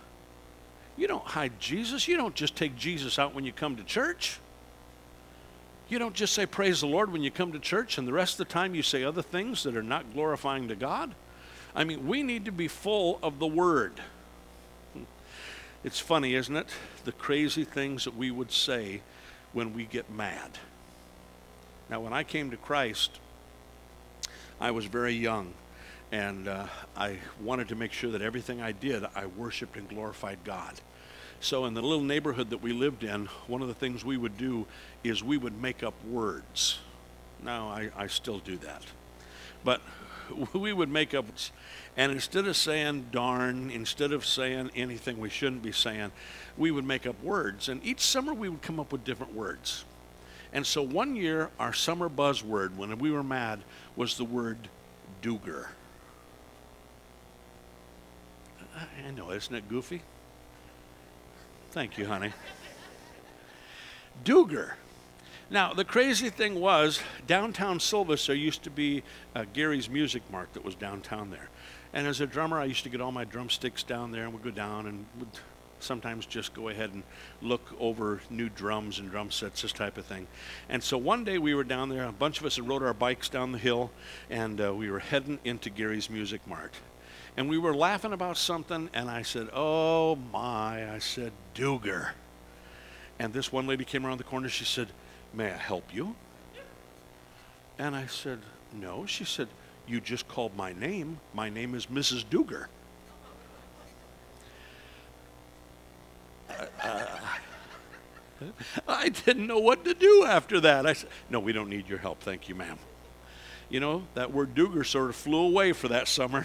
You 0.96 1.06
don't 1.06 1.24
hide 1.24 1.58
Jesus. 1.60 2.08
You 2.08 2.16
don't 2.16 2.34
just 2.34 2.56
take 2.56 2.76
Jesus 2.76 3.18
out 3.18 3.34
when 3.34 3.44
you 3.44 3.52
come 3.52 3.76
to 3.76 3.84
church. 3.84 4.40
You 5.88 5.98
don't 5.98 6.14
just 6.14 6.34
say 6.34 6.44
praise 6.44 6.80
the 6.80 6.86
Lord 6.86 7.10
when 7.10 7.22
you 7.22 7.30
come 7.30 7.52
to 7.52 7.58
church 7.58 7.96
and 7.96 8.06
the 8.06 8.12
rest 8.12 8.38
of 8.38 8.46
the 8.46 8.52
time 8.52 8.74
you 8.74 8.82
say 8.82 9.04
other 9.04 9.22
things 9.22 9.62
that 9.62 9.74
are 9.74 9.82
not 9.82 10.12
glorifying 10.12 10.68
to 10.68 10.76
God. 10.76 11.14
I 11.74 11.84
mean, 11.84 12.06
we 12.06 12.22
need 12.22 12.44
to 12.44 12.52
be 12.52 12.68
full 12.68 13.18
of 13.22 13.38
the 13.38 13.46
Word. 13.46 13.94
It's 15.84 16.00
funny, 16.00 16.34
isn't 16.34 16.56
it? 16.56 16.68
The 17.04 17.12
crazy 17.12 17.64
things 17.64 18.04
that 18.04 18.16
we 18.16 18.30
would 18.30 18.52
say 18.52 19.00
when 19.52 19.72
we 19.72 19.84
get 19.84 20.10
mad. 20.10 20.58
Now, 21.88 22.00
when 22.00 22.12
I 22.12 22.22
came 22.22 22.50
to 22.50 22.56
Christ, 22.58 23.18
I 24.60 24.72
was 24.72 24.84
very 24.84 25.14
young, 25.14 25.54
and 26.12 26.48
uh, 26.48 26.66
I 26.96 27.18
wanted 27.40 27.68
to 27.68 27.76
make 27.76 27.92
sure 27.92 28.10
that 28.10 28.20
everything 28.20 28.60
I 28.60 28.72
did, 28.72 29.04
I 29.14 29.26
worshiped 29.26 29.76
and 29.76 29.88
glorified 29.88 30.40
God. 30.44 30.74
So, 31.40 31.66
in 31.66 31.74
the 31.74 31.82
little 31.82 32.04
neighborhood 32.04 32.50
that 32.50 32.62
we 32.62 32.72
lived 32.72 33.04
in, 33.04 33.26
one 33.46 33.62
of 33.62 33.68
the 33.68 33.74
things 33.74 34.04
we 34.04 34.16
would 34.16 34.36
do 34.36 34.66
is 35.04 35.22
we 35.22 35.36
would 35.36 35.60
make 35.60 35.82
up 35.84 35.94
words. 36.04 36.78
Now, 37.42 37.68
I, 37.68 37.90
I 37.96 38.06
still 38.08 38.40
do 38.40 38.56
that. 38.58 38.82
But 39.62 39.80
we 40.52 40.72
would 40.72 40.88
make 40.88 41.14
up, 41.14 41.26
and 41.96 42.10
instead 42.10 42.46
of 42.46 42.56
saying 42.56 43.06
darn, 43.12 43.70
instead 43.70 44.12
of 44.12 44.26
saying 44.26 44.70
anything 44.74 45.18
we 45.18 45.30
shouldn't 45.30 45.62
be 45.62 45.72
saying, 45.72 46.10
we 46.56 46.72
would 46.72 46.84
make 46.84 47.06
up 47.06 47.22
words. 47.22 47.68
And 47.68 47.84
each 47.84 48.00
summer 48.00 48.34
we 48.34 48.48
would 48.48 48.62
come 48.62 48.80
up 48.80 48.90
with 48.90 49.04
different 49.04 49.34
words. 49.34 49.84
And 50.52 50.66
so 50.66 50.82
one 50.82 51.14
year, 51.14 51.50
our 51.60 51.72
summer 51.72 52.08
buzzword 52.08 52.76
when 52.76 52.98
we 52.98 53.10
were 53.10 53.22
mad 53.22 53.60
was 53.96 54.16
the 54.16 54.24
word 54.24 54.56
Duger. 55.22 55.66
I 59.06 59.10
know, 59.10 59.30
isn't 59.30 59.54
it 59.54 59.68
goofy? 59.68 60.02
Thank 61.78 61.96
you, 61.96 62.06
honey. 62.06 62.32
Duger. 64.24 64.72
Now, 65.48 65.72
the 65.72 65.84
crazy 65.84 66.28
thing 66.28 66.58
was, 66.58 67.00
downtown 67.28 67.78
Silvis, 67.78 68.26
there 68.26 68.34
used 68.34 68.64
to 68.64 68.70
be 68.70 69.04
uh, 69.36 69.44
Gary's 69.52 69.88
Music 69.88 70.24
Mart 70.28 70.52
that 70.54 70.64
was 70.64 70.74
downtown 70.74 71.30
there. 71.30 71.50
And 71.92 72.08
as 72.08 72.20
a 72.20 72.26
drummer, 72.26 72.58
I 72.58 72.64
used 72.64 72.82
to 72.82 72.88
get 72.88 73.00
all 73.00 73.12
my 73.12 73.24
drumsticks 73.24 73.84
down 73.84 74.10
there 74.10 74.24
and 74.24 74.32
we'd 74.32 74.42
go 74.42 74.50
down 74.50 74.88
and 74.88 75.06
would 75.20 75.28
sometimes 75.78 76.26
just 76.26 76.52
go 76.52 76.68
ahead 76.68 76.94
and 76.94 77.04
look 77.42 77.72
over 77.78 78.22
new 78.28 78.48
drums 78.48 78.98
and 78.98 79.08
drum 79.08 79.30
sets, 79.30 79.62
this 79.62 79.72
type 79.72 79.98
of 79.98 80.04
thing. 80.04 80.26
And 80.68 80.82
so 80.82 80.98
one 80.98 81.22
day 81.22 81.38
we 81.38 81.54
were 81.54 81.62
down 81.62 81.90
there, 81.90 82.06
a 82.06 82.10
bunch 82.10 82.40
of 82.40 82.46
us 82.46 82.56
had 82.56 82.66
rode 82.68 82.82
our 82.82 82.92
bikes 82.92 83.28
down 83.28 83.52
the 83.52 83.58
hill, 83.58 83.92
and 84.28 84.60
uh, 84.60 84.74
we 84.74 84.90
were 84.90 84.98
heading 84.98 85.38
into 85.44 85.70
Gary's 85.70 86.10
Music 86.10 86.44
Mart. 86.44 86.74
And 87.38 87.48
we 87.48 87.56
were 87.56 87.72
laughing 87.72 88.12
about 88.12 88.36
something, 88.36 88.90
and 88.92 89.08
I 89.08 89.22
said, 89.22 89.48
Oh 89.54 90.16
my, 90.16 90.92
I 90.92 90.98
said, 90.98 91.30
Duger. 91.54 92.08
And 93.20 93.32
this 93.32 93.52
one 93.52 93.68
lady 93.68 93.84
came 93.84 94.04
around 94.04 94.18
the 94.18 94.24
corner, 94.24 94.48
she 94.48 94.64
said, 94.64 94.88
May 95.32 95.52
I 95.52 95.56
help 95.56 95.94
you? 95.94 96.16
And 97.78 97.94
I 97.94 98.06
said, 98.06 98.40
No. 98.74 99.06
She 99.06 99.22
said, 99.22 99.46
You 99.86 100.00
just 100.00 100.26
called 100.26 100.56
my 100.56 100.72
name. 100.72 101.20
My 101.32 101.48
name 101.48 101.76
is 101.76 101.86
Mrs. 101.86 102.24
Duger. 102.24 102.66
Uh, 106.82 107.06
I 108.88 109.10
didn't 109.10 109.46
know 109.46 109.60
what 109.60 109.84
to 109.84 109.94
do 109.94 110.24
after 110.24 110.58
that. 110.58 110.86
I 110.86 110.92
said, 110.92 111.08
No, 111.30 111.38
we 111.38 111.52
don't 111.52 111.68
need 111.68 111.88
your 111.88 111.98
help. 111.98 112.20
Thank 112.20 112.48
you, 112.48 112.56
ma'am. 112.56 112.80
You 113.68 113.78
know, 113.78 114.08
that 114.14 114.32
word 114.32 114.56
Duger 114.56 114.84
sort 114.84 115.10
of 115.10 115.14
flew 115.14 115.46
away 115.46 115.72
for 115.72 115.86
that 115.86 116.08
summer. 116.08 116.44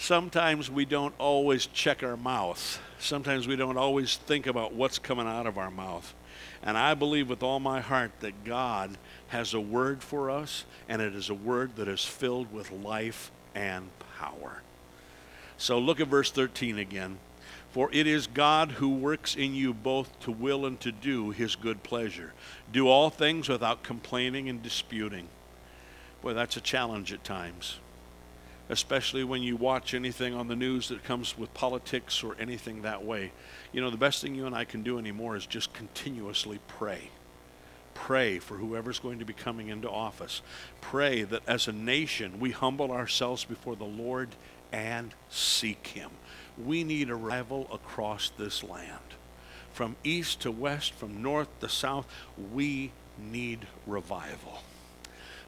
Sometimes 0.00 0.70
we 0.70 0.86
don't 0.86 1.14
always 1.18 1.66
check 1.66 2.02
our 2.02 2.16
mouth. 2.16 2.80
Sometimes 2.98 3.46
we 3.46 3.54
don't 3.54 3.76
always 3.76 4.16
think 4.16 4.46
about 4.46 4.72
what's 4.72 4.98
coming 4.98 5.26
out 5.26 5.46
of 5.46 5.58
our 5.58 5.70
mouth. 5.70 6.14
And 6.62 6.78
I 6.78 6.94
believe 6.94 7.28
with 7.28 7.42
all 7.42 7.60
my 7.60 7.82
heart 7.82 8.10
that 8.20 8.42
God 8.42 8.96
has 9.28 9.52
a 9.52 9.60
word 9.60 10.02
for 10.02 10.30
us, 10.30 10.64
and 10.88 11.02
it 11.02 11.14
is 11.14 11.28
a 11.28 11.34
word 11.34 11.76
that 11.76 11.86
is 11.86 12.02
filled 12.02 12.50
with 12.50 12.72
life 12.72 13.30
and 13.54 13.90
power. 14.18 14.62
So 15.58 15.78
look 15.78 16.00
at 16.00 16.08
verse 16.08 16.30
13 16.30 16.78
again. 16.78 17.18
For 17.72 17.90
it 17.92 18.06
is 18.06 18.26
God 18.26 18.72
who 18.72 18.88
works 18.88 19.36
in 19.36 19.54
you 19.54 19.74
both 19.74 20.18
to 20.20 20.32
will 20.32 20.64
and 20.64 20.80
to 20.80 20.92
do 20.92 21.28
his 21.30 21.56
good 21.56 21.82
pleasure. 21.82 22.32
Do 22.72 22.88
all 22.88 23.10
things 23.10 23.50
without 23.50 23.82
complaining 23.82 24.48
and 24.48 24.62
disputing. 24.62 25.28
Boy, 26.22 26.32
that's 26.32 26.56
a 26.56 26.62
challenge 26.62 27.12
at 27.12 27.22
times 27.22 27.80
especially 28.70 29.24
when 29.24 29.42
you 29.42 29.56
watch 29.56 29.94
anything 29.94 30.32
on 30.32 30.46
the 30.46 30.54
news 30.54 30.88
that 30.88 31.02
comes 31.02 31.36
with 31.36 31.52
politics 31.52 32.22
or 32.22 32.36
anything 32.38 32.82
that 32.82 33.04
way. 33.04 33.32
You 33.72 33.80
know, 33.80 33.90
the 33.90 33.96
best 33.96 34.22
thing 34.22 34.36
you 34.36 34.46
and 34.46 34.54
I 34.54 34.64
can 34.64 34.84
do 34.84 34.96
anymore 34.96 35.36
is 35.36 35.44
just 35.44 35.74
continuously 35.74 36.60
pray. 36.68 37.10
Pray 37.94 38.38
for 38.38 38.54
whoever's 38.56 39.00
going 39.00 39.18
to 39.18 39.24
be 39.24 39.32
coming 39.32 39.68
into 39.68 39.90
office. 39.90 40.40
Pray 40.80 41.24
that 41.24 41.42
as 41.48 41.66
a 41.66 41.72
nation 41.72 42.38
we 42.38 42.52
humble 42.52 42.92
ourselves 42.92 43.44
before 43.44 43.74
the 43.74 43.84
Lord 43.84 44.28
and 44.70 45.12
seek 45.28 45.88
Him. 45.88 46.10
We 46.56 46.84
need 46.84 47.10
a 47.10 47.16
revival 47.16 47.66
across 47.72 48.30
this 48.30 48.62
land. 48.62 48.98
From 49.72 49.96
east 50.04 50.40
to 50.42 50.52
west, 50.52 50.94
from 50.94 51.22
north 51.22 51.48
to 51.58 51.68
south, 51.68 52.06
we 52.52 52.92
need 53.18 53.66
revival. 53.84 54.62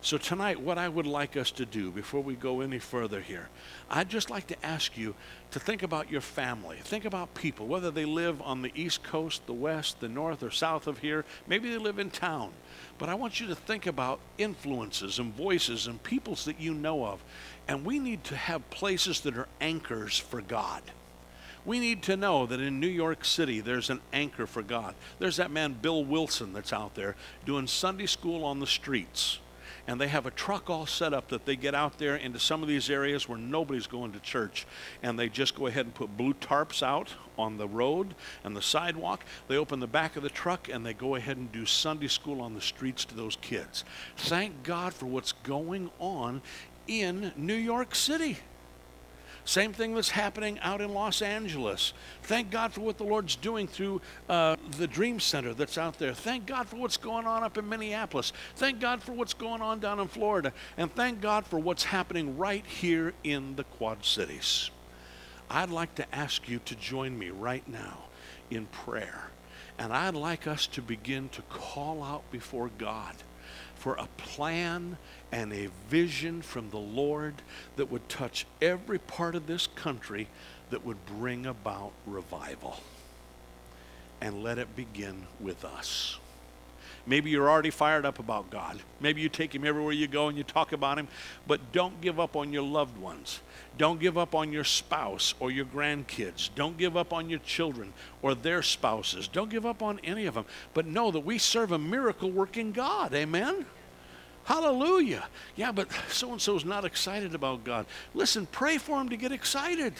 So, 0.04 0.18
tonight, 0.18 0.60
what 0.60 0.78
I 0.78 0.88
would 0.88 1.06
like 1.06 1.36
us 1.36 1.52
to 1.52 1.64
do 1.64 1.92
before 1.92 2.20
we 2.20 2.34
go 2.34 2.60
any 2.60 2.80
further 2.80 3.20
here, 3.20 3.48
I'd 3.88 4.08
just 4.08 4.30
like 4.30 4.48
to 4.48 4.66
ask 4.66 4.98
you 4.98 5.14
to 5.52 5.60
think 5.60 5.84
about 5.84 6.10
your 6.10 6.20
family. 6.20 6.78
Think 6.82 7.04
about 7.04 7.34
people, 7.34 7.68
whether 7.68 7.92
they 7.92 8.04
live 8.04 8.42
on 8.42 8.62
the 8.62 8.72
East 8.74 9.04
Coast, 9.04 9.46
the 9.46 9.52
West, 9.52 10.00
the 10.00 10.08
North, 10.08 10.42
or 10.42 10.50
South 10.50 10.88
of 10.88 10.98
here. 10.98 11.24
Maybe 11.46 11.70
they 11.70 11.78
live 11.78 12.00
in 12.00 12.10
town. 12.10 12.50
But 12.98 13.10
I 13.10 13.14
want 13.14 13.38
you 13.38 13.46
to 13.46 13.54
think 13.54 13.86
about 13.86 14.18
influences 14.38 15.20
and 15.20 15.32
voices 15.36 15.86
and 15.86 16.02
peoples 16.02 16.46
that 16.46 16.58
you 16.60 16.74
know 16.74 17.06
of. 17.06 17.22
And 17.68 17.84
we 17.84 18.00
need 18.00 18.24
to 18.24 18.34
have 18.34 18.68
places 18.70 19.20
that 19.20 19.36
are 19.36 19.48
anchors 19.60 20.18
for 20.18 20.40
God. 20.40 20.82
We 21.64 21.78
need 21.78 22.02
to 22.02 22.16
know 22.16 22.44
that 22.46 22.60
in 22.60 22.80
New 22.80 22.88
York 22.88 23.24
City 23.24 23.60
there's 23.60 23.88
an 23.88 24.00
anchor 24.12 24.48
for 24.48 24.62
God. 24.62 24.96
There's 25.20 25.36
that 25.36 25.52
man 25.52 25.74
Bill 25.74 26.04
Wilson 26.04 26.52
that's 26.52 26.72
out 26.72 26.96
there 26.96 27.14
doing 27.46 27.68
Sunday 27.68 28.06
school 28.06 28.44
on 28.44 28.58
the 28.58 28.66
streets 28.66 29.38
and 29.86 30.00
they 30.00 30.08
have 30.08 30.26
a 30.26 30.30
truck 30.30 30.70
all 30.70 30.86
set 30.86 31.12
up 31.12 31.28
that 31.28 31.44
they 31.44 31.56
get 31.56 31.74
out 31.74 31.98
there 31.98 32.16
into 32.16 32.38
some 32.38 32.62
of 32.62 32.68
these 32.68 32.88
areas 32.88 33.28
where 33.28 33.38
nobody's 33.38 33.86
going 33.86 34.12
to 34.12 34.20
church. 34.20 34.66
And 35.02 35.18
they 35.18 35.28
just 35.28 35.54
go 35.54 35.66
ahead 35.66 35.86
and 35.86 35.94
put 35.94 36.16
blue 36.16 36.34
tarps 36.34 36.82
out 36.82 37.14
on 37.36 37.56
the 37.56 37.66
road 37.66 38.14
and 38.44 38.56
the 38.56 38.62
sidewalk. 38.62 39.24
They 39.48 39.56
open 39.56 39.80
the 39.80 39.86
back 39.86 40.16
of 40.16 40.22
the 40.22 40.30
truck 40.30 40.68
and 40.68 40.86
they 40.86 40.94
go 40.94 41.16
ahead 41.16 41.36
and 41.36 41.50
do 41.50 41.66
sunday 41.66 42.08
school 42.08 42.40
on 42.40 42.54
the 42.54 42.60
streets 42.60 43.04
to 43.06 43.14
those 43.14 43.36
kids. 43.36 43.84
Thank 44.16 44.62
god 44.62 44.94
for 44.94 45.06
what's 45.06 45.32
going 45.32 45.90
on 45.98 46.42
in 46.88 47.32
new 47.36 47.54
york 47.54 47.94
city 47.94 48.36
same 49.44 49.72
thing 49.72 49.94
that's 49.94 50.10
happening 50.10 50.58
out 50.60 50.80
in 50.80 50.92
Los 50.92 51.20
Angeles. 51.20 51.92
Thank 52.22 52.50
God 52.50 52.72
for 52.72 52.80
what 52.80 52.96
the 52.96 53.04
Lord's 53.04 53.34
doing 53.34 53.66
through 53.66 54.00
uh, 54.28 54.56
the 54.78 54.86
Dream 54.86 55.18
Center 55.18 55.52
that's 55.52 55.76
out 55.76 55.98
there. 55.98 56.14
Thank 56.14 56.46
God 56.46 56.68
for 56.68 56.76
what's 56.76 56.96
going 56.96 57.26
on 57.26 57.42
up 57.42 57.58
in 57.58 57.68
Minneapolis. 57.68 58.32
Thank 58.54 58.80
God 58.80 59.02
for 59.02 59.12
what's 59.12 59.34
going 59.34 59.60
on 59.60 59.80
down 59.80 59.98
in 59.98 60.08
Florida. 60.08 60.52
And 60.76 60.94
thank 60.94 61.20
God 61.20 61.44
for 61.44 61.58
what's 61.58 61.84
happening 61.84 62.38
right 62.38 62.64
here 62.64 63.14
in 63.24 63.56
the 63.56 63.64
Quad 63.64 64.04
Cities. 64.04 64.70
I'd 65.50 65.70
like 65.70 65.94
to 65.96 66.14
ask 66.14 66.48
you 66.48 66.60
to 66.64 66.74
join 66.76 67.18
me 67.18 67.30
right 67.30 67.66
now 67.68 68.04
in 68.50 68.66
prayer. 68.66 69.30
And 69.78 69.92
I'd 69.92 70.14
like 70.14 70.46
us 70.46 70.66
to 70.68 70.82
begin 70.82 71.28
to 71.30 71.42
call 71.42 72.02
out 72.02 72.30
before 72.30 72.70
God 72.78 73.16
for 73.82 73.94
a 73.94 74.06
plan 74.16 74.96
and 75.32 75.52
a 75.52 75.68
vision 75.88 76.40
from 76.40 76.70
the 76.70 76.78
Lord 76.78 77.34
that 77.74 77.90
would 77.90 78.08
touch 78.08 78.46
every 78.60 79.00
part 79.00 79.34
of 79.34 79.48
this 79.48 79.66
country 79.66 80.28
that 80.70 80.86
would 80.86 81.04
bring 81.04 81.46
about 81.46 81.90
revival. 82.06 82.76
And 84.20 84.44
let 84.44 84.58
it 84.58 84.76
begin 84.76 85.26
with 85.40 85.64
us. 85.64 86.20
Maybe 87.08 87.30
you're 87.30 87.50
already 87.50 87.70
fired 87.70 88.06
up 88.06 88.20
about 88.20 88.50
God. 88.50 88.78
Maybe 89.00 89.20
you 89.20 89.28
take 89.28 89.52
Him 89.52 89.64
everywhere 89.64 89.92
you 89.92 90.06
go 90.06 90.28
and 90.28 90.38
you 90.38 90.44
talk 90.44 90.70
about 90.70 90.96
Him, 90.96 91.08
but 91.48 91.72
don't 91.72 92.00
give 92.00 92.20
up 92.20 92.36
on 92.36 92.52
your 92.52 92.62
loved 92.62 92.96
ones. 92.96 93.40
Don't 93.78 93.98
give 94.00 94.18
up 94.18 94.34
on 94.34 94.52
your 94.52 94.64
spouse 94.64 95.34
or 95.40 95.50
your 95.50 95.64
grandkids. 95.64 96.50
Don't 96.54 96.76
give 96.76 96.96
up 96.96 97.12
on 97.12 97.30
your 97.30 97.38
children 97.40 97.92
or 98.20 98.34
their 98.34 98.62
spouses. 98.62 99.28
Don't 99.28 99.50
give 99.50 99.64
up 99.64 99.82
on 99.82 99.98
any 100.04 100.26
of 100.26 100.34
them. 100.34 100.44
But 100.74 100.86
know 100.86 101.10
that 101.10 101.20
we 101.20 101.38
serve 101.38 101.72
a 101.72 101.78
miracle 101.78 102.30
working 102.30 102.72
God. 102.72 103.14
Amen? 103.14 103.64
Hallelujah. 104.44 105.24
Yeah, 105.56 105.72
but 105.72 105.88
so 106.10 106.32
and 106.32 106.40
so's 106.40 106.64
not 106.64 106.84
excited 106.84 107.34
about 107.34 107.64
God. 107.64 107.86
Listen, 108.12 108.46
pray 108.46 108.78
for 108.78 109.00
him 109.00 109.08
to 109.08 109.16
get 109.16 109.32
excited. 109.32 109.94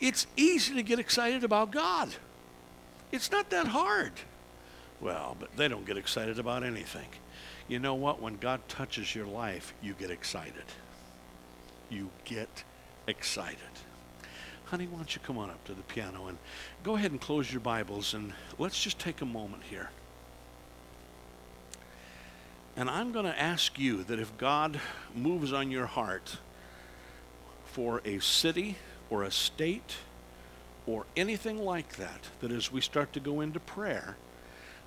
It's 0.00 0.26
easy 0.36 0.74
to 0.74 0.82
get 0.82 0.98
excited 0.98 1.44
about 1.44 1.70
God, 1.70 2.10
it's 3.12 3.30
not 3.30 3.50
that 3.50 3.68
hard. 3.68 4.12
Well, 5.00 5.36
but 5.38 5.56
they 5.56 5.66
don't 5.66 5.84
get 5.84 5.96
excited 5.96 6.38
about 6.38 6.62
anything. 6.62 7.08
You 7.66 7.80
know 7.80 7.94
what? 7.94 8.22
When 8.22 8.36
God 8.36 8.60
touches 8.68 9.14
your 9.14 9.26
life, 9.26 9.74
you 9.82 9.94
get 9.94 10.10
excited. 10.10 10.64
You 11.90 12.08
get 12.24 12.64
excited. 13.06 13.58
Honey, 14.66 14.86
why 14.86 14.96
don't 14.96 15.14
you 15.14 15.20
come 15.22 15.36
on 15.36 15.50
up 15.50 15.62
to 15.64 15.74
the 15.74 15.82
piano 15.82 16.28
and 16.28 16.38
go 16.82 16.96
ahead 16.96 17.10
and 17.10 17.20
close 17.20 17.52
your 17.52 17.60
Bibles 17.60 18.14
and 18.14 18.32
let's 18.58 18.82
just 18.82 18.98
take 18.98 19.20
a 19.20 19.26
moment 19.26 19.62
here. 19.64 19.90
And 22.74 22.88
I'm 22.88 23.12
going 23.12 23.26
to 23.26 23.38
ask 23.38 23.78
you 23.78 24.02
that 24.04 24.18
if 24.18 24.36
God 24.38 24.80
moves 25.14 25.52
on 25.52 25.70
your 25.70 25.84
heart 25.84 26.38
for 27.66 28.00
a 28.04 28.18
city 28.20 28.76
or 29.10 29.24
a 29.24 29.30
state 29.30 29.96
or 30.86 31.04
anything 31.16 31.58
like 31.58 31.96
that, 31.96 32.28
that 32.40 32.50
as 32.50 32.72
we 32.72 32.80
start 32.80 33.12
to 33.12 33.20
go 33.20 33.42
into 33.42 33.60
prayer, 33.60 34.16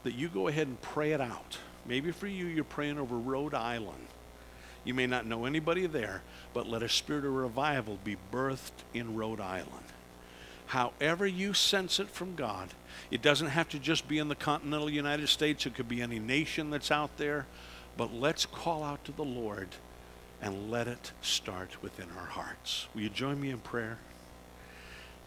that 0.03 0.15
you 0.15 0.29
go 0.29 0.47
ahead 0.47 0.67
and 0.67 0.81
pray 0.81 1.11
it 1.11 1.21
out. 1.21 1.59
Maybe 1.85 2.11
for 2.11 2.25
you, 2.25 2.47
you're 2.47 2.63
praying 2.63 2.97
over 2.97 3.15
Rhode 3.15 3.53
Island. 3.53 4.07
You 4.85 4.93
may 4.93 5.07
not 5.07 5.25
know 5.25 5.45
anybody 5.45 5.87
there, 5.87 6.21
but 6.53 6.69
let 6.69 6.83
a 6.83 6.89
spirit 6.89 7.25
of 7.25 7.33
revival 7.33 7.97
be 8.03 8.15
birthed 8.31 8.83
in 8.93 9.15
Rhode 9.15 9.41
Island. 9.41 9.85
However, 10.67 11.27
you 11.27 11.53
sense 11.53 11.99
it 11.99 12.09
from 12.09 12.35
God, 12.35 12.69
it 13.11 13.21
doesn't 13.21 13.47
have 13.47 13.69
to 13.69 13.79
just 13.79 14.07
be 14.07 14.19
in 14.19 14.29
the 14.29 14.35
continental 14.35 14.89
United 14.89 15.27
States, 15.27 15.65
it 15.65 15.75
could 15.75 15.89
be 15.89 16.01
any 16.01 16.19
nation 16.19 16.69
that's 16.69 16.91
out 16.91 17.17
there. 17.17 17.45
But 17.97 18.13
let's 18.13 18.45
call 18.45 18.83
out 18.83 19.03
to 19.05 19.11
the 19.11 19.23
Lord 19.23 19.69
and 20.41 20.69
let 20.69 20.87
it 20.87 21.11
start 21.21 21.81
within 21.81 22.07
our 22.17 22.25
hearts. 22.25 22.87
Will 22.93 23.01
you 23.01 23.09
join 23.09 23.39
me 23.39 23.51
in 23.51 23.59
prayer? 23.59 23.99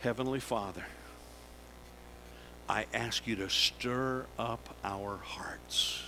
Heavenly 0.00 0.40
Father, 0.40 0.84
I 2.68 2.86
ask 2.92 3.26
you 3.26 3.36
to 3.36 3.48
stir 3.48 4.26
up 4.38 4.76
our 4.84 5.16
hearts. 5.16 6.02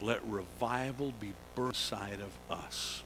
Let 0.00 0.24
revival 0.26 1.12
be 1.18 1.32
birthed 1.56 1.68
inside 1.68 2.20
of 2.20 2.56
us. 2.56 3.02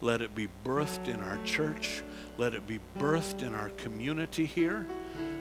Let 0.00 0.20
it 0.20 0.34
be 0.34 0.48
birthed 0.64 1.08
in 1.08 1.20
our 1.20 1.38
church. 1.44 2.02
Let 2.36 2.52
it 2.54 2.66
be 2.66 2.80
birthed 2.98 3.42
in 3.42 3.54
our 3.54 3.70
community 3.70 4.44
here. 4.44 4.86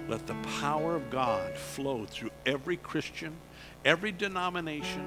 Let 0.07 0.27
the 0.27 0.35
power 0.61 0.95
of 0.95 1.09
God 1.09 1.57
flow 1.57 2.05
through 2.05 2.29
every 2.45 2.77
Christian, 2.77 3.33
every 3.83 4.11
denomination, 4.11 5.05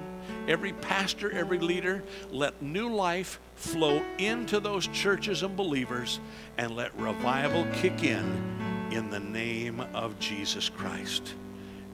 every 0.49 0.73
pastor, 0.73 1.31
every 1.31 1.59
leader. 1.59 2.03
Let 2.31 2.61
new 2.61 2.91
life 2.91 3.41
flow 3.55 4.03
into 4.19 4.61
those 4.61 4.87
churches 4.89 5.43
and 5.43 5.57
believers 5.57 6.21
and 6.59 6.77
let 6.77 6.95
revival 6.99 7.67
kick 7.75 8.03
in 8.03 8.89
in 8.91 9.09
the 9.11 9.21
name 9.21 9.81
of 9.95 10.19
Jesus 10.19 10.69
Christ. 10.69 11.35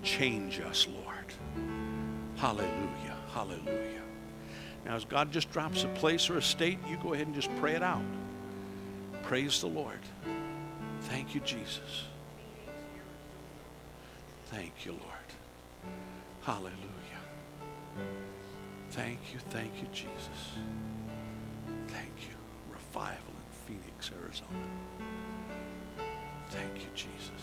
Change 0.03 0.61
us, 0.61 0.88
Lord. 0.88 1.27
Hallelujah. 2.37 3.13
Hallelujah. 3.35 4.03
Now, 4.87 4.94
as 4.94 5.05
God 5.05 5.33
just 5.33 5.51
drops 5.51 5.83
a 5.83 5.88
place 5.88 6.31
or 6.31 6.38
a 6.38 6.42
state, 6.42 6.79
you 6.88 6.97
go 7.03 7.14
ahead 7.14 7.27
and 7.27 7.35
just 7.35 7.51
pray 7.57 7.73
it 7.73 7.83
out. 7.83 8.05
Praise 9.25 9.61
the 9.61 9.66
Lord. 9.66 9.99
Thank 11.01 11.35
you, 11.35 11.40
Jesus. 11.40 12.05
Thank 14.47 14.87
you, 14.87 14.92
Lord. 14.92 15.03
Hallelujah. 16.42 16.75
Thank 18.90 19.18
you, 19.33 19.40
thank 19.51 19.73
you, 19.81 19.88
Jesus. 19.92 20.53
Thank 21.88 22.12
you. 22.20 22.37
Revival 22.70 23.33
in 23.33 23.66
Phoenix, 23.66 24.12
Arizona. 24.23 24.49
Thank 26.51 26.77
you, 26.77 26.88
Jesus. 26.94 27.34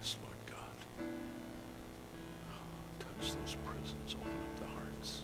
Yes, 0.00 0.16
Lord 0.22 0.36
God. 0.46 1.06
Oh, 2.48 3.00
touch 3.00 3.32
those 3.34 3.56
prisons, 3.66 4.16
open 4.18 4.32
up 4.32 4.58
the 4.58 4.66
hearts. 4.72 5.22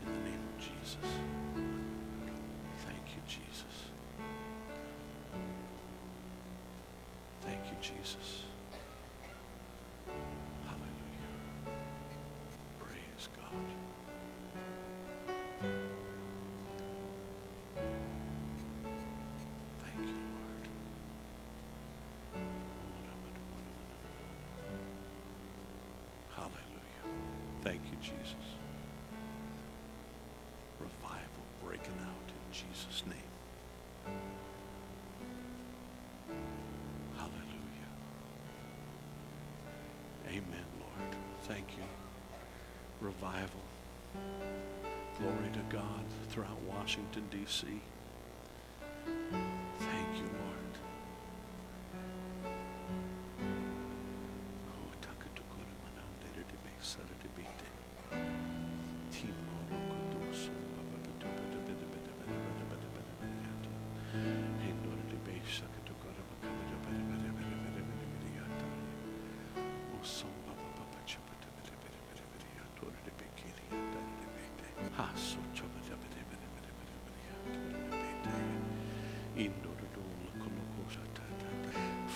In 0.00 0.06
the 0.10 0.30
name 0.30 0.40
of 0.40 0.58
Jesus. 0.58 1.10
Thank 2.78 3.04
you, 3.14 3.20
Jesus. 3.28 3.76
Thank 7.42 7.60
you, 7.66 7.76
Jesus. 7.82 8.44
Thank 27.74 27.86
you, 27.90 27.98
Jesus. 28.00 28.46
Revival 30.78 31.44
breaking 31.64 31.98
out 32.06 32.28
in 32.28 32.52
Jesus' 32.52 33.02
name. 33.04 34.14
Hallelujah. 37.16 37.90
Amen, 40.28 40.66
Lord. 40.78 41.16
Thank 41.48 41.66
you. 41.76 41.82
Revival. 43.00 43.64
Glory 45.18 45.50
to 45.54 45.76
God 45.76 46.04
throughout 46.28 46.60
Washington, 46.68 47.24
D.C. 47.32 47.66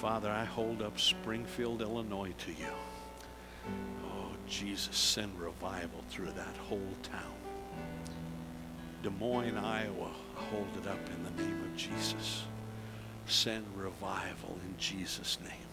Father, 0.00 0.30
I 0.30 0.44
hold 0.44 0.80
up 0.80 0.98
Springfield, 1.00 1.82
Illinois 1.82 2.32
to 2.38 2.50
you. 2.52 2.72
Oh, 4.04 4.30
Jesus, 4.46 4.96
send 4.96 5.36
revival 5.40 6.04
through 6.08 6.30
that 6.36 6.56
whole 6.68 6.94
town. 7.02 7.34
Des 9.02 9.10
Moines, 9.10 9.58
Iowa, 9.58 10.10
hold 10.36 10.68
it 10.80 10.86
up 10.86 11.00
in 11.16 11.24
the 11.24 11.42
name 11.42 11.60
of 11.64 11.76
Jesus. 11.76 12.44
Send 13.26 13.64
revival 13.76 14.56
in 14.64 14.76
Jesus' 14.78 15.38
name. 15.40 15.68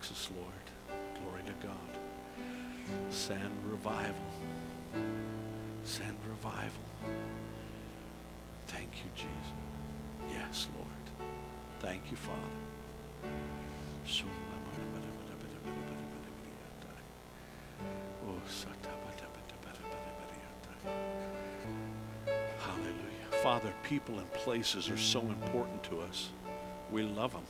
Texas, 0.00 0.30
Lord. 0.34 0.98
Glory 1.22 1.42
to 1.44 1.66
God. 1.66 1.76
Send 3.10 3.50
revival. 3.70 4.14
Send 5.84 6.16
revival. 6.28 6.84
Thank 8.66 8.90
you, 9.04 9.10
Jesus. 9.14 9.30
Yes, 10.32 10.68
Lord. 10.76 11.28
Thank 11.80 12.10
you, 12.10 12.16
Father. 12.16 12.60
Father, 23.42 23.72
people 23.82 24.18
and 24.18 24.30
places 24.34 24.90
are 24.90 24.98
so 24.98 25.20
important 25.20 25.82
to 25.84 26.00
us. 26.00 26.28
We 26.90 27.02
love 27.02 27.32
them. 27.32 27.46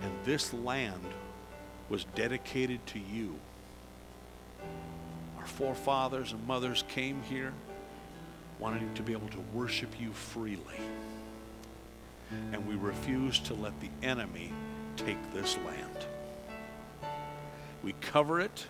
And 0.00 0.10
this 0.24 0.54
land 0.54 1.04
was 1.90 2.04
dedicated 2.14 2.84
to 2.86 2.98
you. 2.98 3.34
Our 5.38 5.46
forefathers 5.46 6.32
and 6.32 6.46
mothers 6.46 6.82
came 6.88 7.22
here 7.24 7.52
wanting 8.58 8.94
to 8.94 9.02
be 9.02 9.12
able 9.12 9.28
to 9.28 9.44
worship 9.52 10.00
you 10.00 10.12
freely. 10.12 10.80
And 12.52 12.66
we 12.66 12.76
refuse 12.76 13.38
to 13.40 13.54
let 13.54 13.78
the 13.80 13.90
enemy 14.02 14.50
take 14.96 15.18
this 15.34 15.58
land. 15.58 16.06
We 17.82 17.92
cover 18.00 18.40
it 18.40 18.66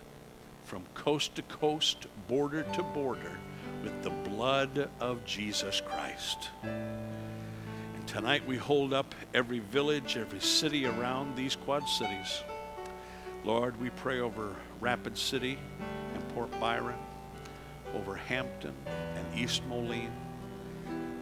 from 0.65 0.83
coast 0.93 1.35
to 1.35 1.41
coast, 1.43 2.07
border 2.27 2.63
to 2.63 2.83
border, 2.83 3.37
with 3.81 4.03
the 4.03 4.09
blood 4.35 4.89
of 4.99 5.23
Jesus 5.23 5.81
Christ. 5.81 6.49
And 6.63 8.05
tonight 8.05 8.45
we 8.45 8.57
hold 8.57 8.93
up 8.93 9.15
every 9.33 9.59
village, 9.59 10.17
every 10.17 10.41
city 10.41 10.85
around 10.85 11.37
these 11.37 11.55
Quad 11.55 11.87
Cities. 11.87 12.43
Lord, 13.45 13.79
we 13.79 13.91
pray 13.91 14.19
over 14.19 14.53
Rapid 14.81 15.17
City 15.17 15.57
and 16.13 16.27
Port 16.33 16.51
Byron, 16.59 16.97
over 17.95 18.15
Hampton 18.15 18.73
and 18.87 19.39
East 19.39 19.63
Moline, 19.69 20.11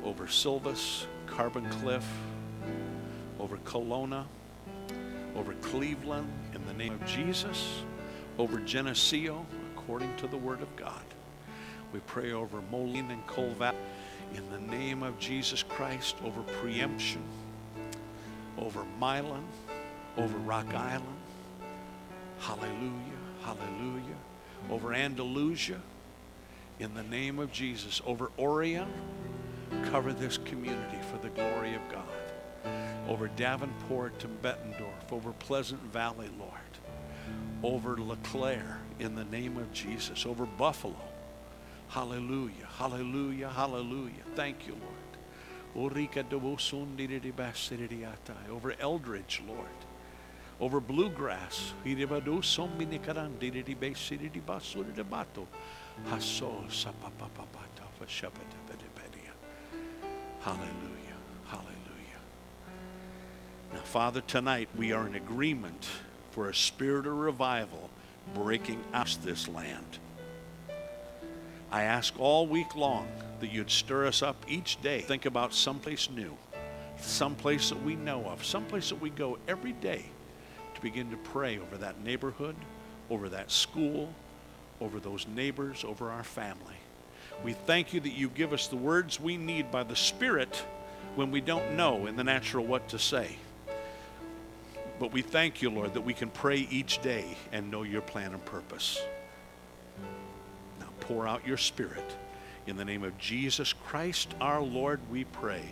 over 0.04 0.28
Silvis, 0.28 1.06
Carbon 1.28 1.70
Cliff, 1.70 2.06
over 3.40 3.58
Colona, 3.58 4.26
over 5.36 5.54
Cleveland 5.62 6.32
in 6.56 6.66
the 6.66 6.74
name 6.74 6.94
of 6.94 7.06
Jesus, 7.06 7.84
over 8.40 8.60
Geneseo 8.60 9.46
according 9.76 10.16
to 10.18 10.26
the 10.26 10.38
Word 10.38 10.64
of 10.64 10.76
God. 10.76 11.04
We 11.94 12.00
pray 12.02 12.32
over 12.32 12.62
Moline 12.72 13.12
and 13.12 13.26
Colvat 13.28 13.76
in 14.34 14.50
the 14.50 14.60
name 14.60 15.04
of 15.04 15.20
Jesus 15.20 15.64
Christ, 15.64 16.16
over 16.26 16.42
Preemption, 16.42 17.22
over 18.58 18.84
Milan, 19.00 19.46
over 20.18 20.38
Rock 20.40 20.74
Island. 20.74 21.06
Hallelujah, 22.40 23.22
hallelujah. 23.44 24.18
Over 24.70 24.94
Andalusia, 24.94 25.80
in 26.80 26.94
the 26.96 27.04
name 27.04 27.40
of 27.40 27.52
Jesus. 27.52 28.02
Over 28.06 28.32
Orion, 28.40 28.92
cover 29.86 30.12
this 30.12 30.38
community 30.40 30.98
for 31.12 31.18
the 31.20 31.30
glory 31.30 31.76
of 31.76 31.82
God 31.92 32.04
over 33.08 33.28
Davenport 33.30 34.24
and 34.24 34.42
Bettendorf, 34.42 35.12
over 35.12 35.32
Pleasant 35.34 35.82
Valley, 35.92 36.30
Lord, 36.40 36.52
over 37.62 37.98
LeClaire 37.98 38.80
in 39.00 39.16
the 39.16 39.26
name 39.26 39.58
of 39.58 39.72
Jesus, 39.74 40.26
over 40.26 40.46
Buffalo. 40.46 40.96
Hallelujah, 41.94 42.68
hallelujah, 42.80 43.50
hallelujah. 43.50 44.24
Thank 44.34 44.66
you, 44.66 44.74
Lord. 44.74 44.84
Over 48.50 48.74
Eldridge, 48.80 49.44
Lord. 49.48 49.68
Over 50.60 50.80
Bluegrass. 50.80 51.74
Hallelujah. 60.42 60.64
Hallelujah. 61.46 62.22
Now, 63.72 63.82
Father, 63.82 64.22
tonight 64.22 64.70
we 64.76 64.94
are 64.94 65.06
in 65.06 65.14
agreement 65.14 65.88
for 66.32 66.50
a 66.50 66.56
spirit 66.56 67.06
of 67.06 67.14
revival 67.14 67.92
breaking 68.34 68.84
out 68.96 69.16
this 69.24 69.48
land. 69.48 70.00
I 71.74 71.86
ask 71.86 72.14
all 72.20 72.46
week 72.46 72.76
long 72.76 73.08
that 73.40 73.52
you'd 73.52 73.72
stir 73.72 74.06
us 74.06 74.22
up 74.22 74.46
each 74.48 74.80
day. 74.84 75.02
Think 75.02 75.26
about 75.26 75.56
someplace 75.56 76.08
new, 76.08 76.38
someplace 77.00 77.70
that 77.70 77.84
we 77.84 77.96
know 77.96 78.26
of, 78.26 78.46
someplace 78.46 78.90
that 78.90 79.02
we 79.02 79.10
go 79.10 79.40
every 79.48 79.72
day 79.74 80.06
to 80.76 80.82
begin 80.82 81.10
to 81.10 81.18
pray 81.18 81.58
over 81.58 81.76
that 81.78 82.00
neighborhood, 82.04 82.56
over 83.10 83.28
that 83.30 83.50
school, 83.50 84.14
over 84.82 85.00
those 85.00 85.26
neighbors, 85.28 85.84
over 85.84 86.12
our 86.12 86.24
family. 86.24 86.76
We 87.44 87.54
thank 87.54 87.92
you 87.92 88.00
that 88.02 88.14
you 88.14 88.30
give 88.30 88.54
us 88.54 88.68
the 88.68 88.76
words 88.76 89.20
we 89.20 89.36
need 89.36 89.72
by 89.72 89.82
the 89.82 89.96
Spirit 89.96 90.64
when 91.16 91.32
we 91.32 91.42
don't 91.42 91.76
know 91.76 92.06
in 92.06 92.16
the 92.16 92.24
natural 92.24 92.64
what 92.64 92.88
to 92.90 93.00
say. 93.00 93.36
But 95.00 95.12
we 95.12 95.24
thank 95.24 95.64
you, 95.64 95.72
Lord, 95.72 95.96
that 95.96 96.02
we 96.02 96.14
can 96.14 96.30
pray 96.30 96.68
each 96.70 97.02
day 97.02 97.26
and 97.52 97.72
know 97.72 97.82
your 97.82 98.02
plan 98.04 98.32
and 98.34 98.46
purpose. 98.46 99.02
Pour 101.04 101.28
out 101.28 101.46
your 101.46 101.58
Spirit. 101.58 102.16
In 102.66 102.78
the 102.78 102.86
name 102.86 103.04
of 103.04 103.18
Jesus 103.18 103.74
Christ 103.74 104.34
our 104.40 104.62
Lord, 104.62 105.02
we 105.12 105.26
pray. 105.26 105.64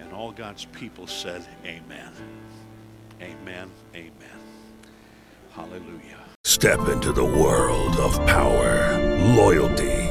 And 0.00 0.12
all 0.12 0.32
God's 0.32 0.64
people 0.66 1.06
said, 1.06 1.46
Amen. 1.64 2.12
Amen. 3.22 3.70
Amen. 3.94 4.40
Hallelujah. 5.52 6.18
Step 6.44 6.88
into 6.88 7.12
the 7.12 7.24
world 7.24 7.96
of 7.96 8.14
power, 8.26 8.98
loyalty, 9.36 10.10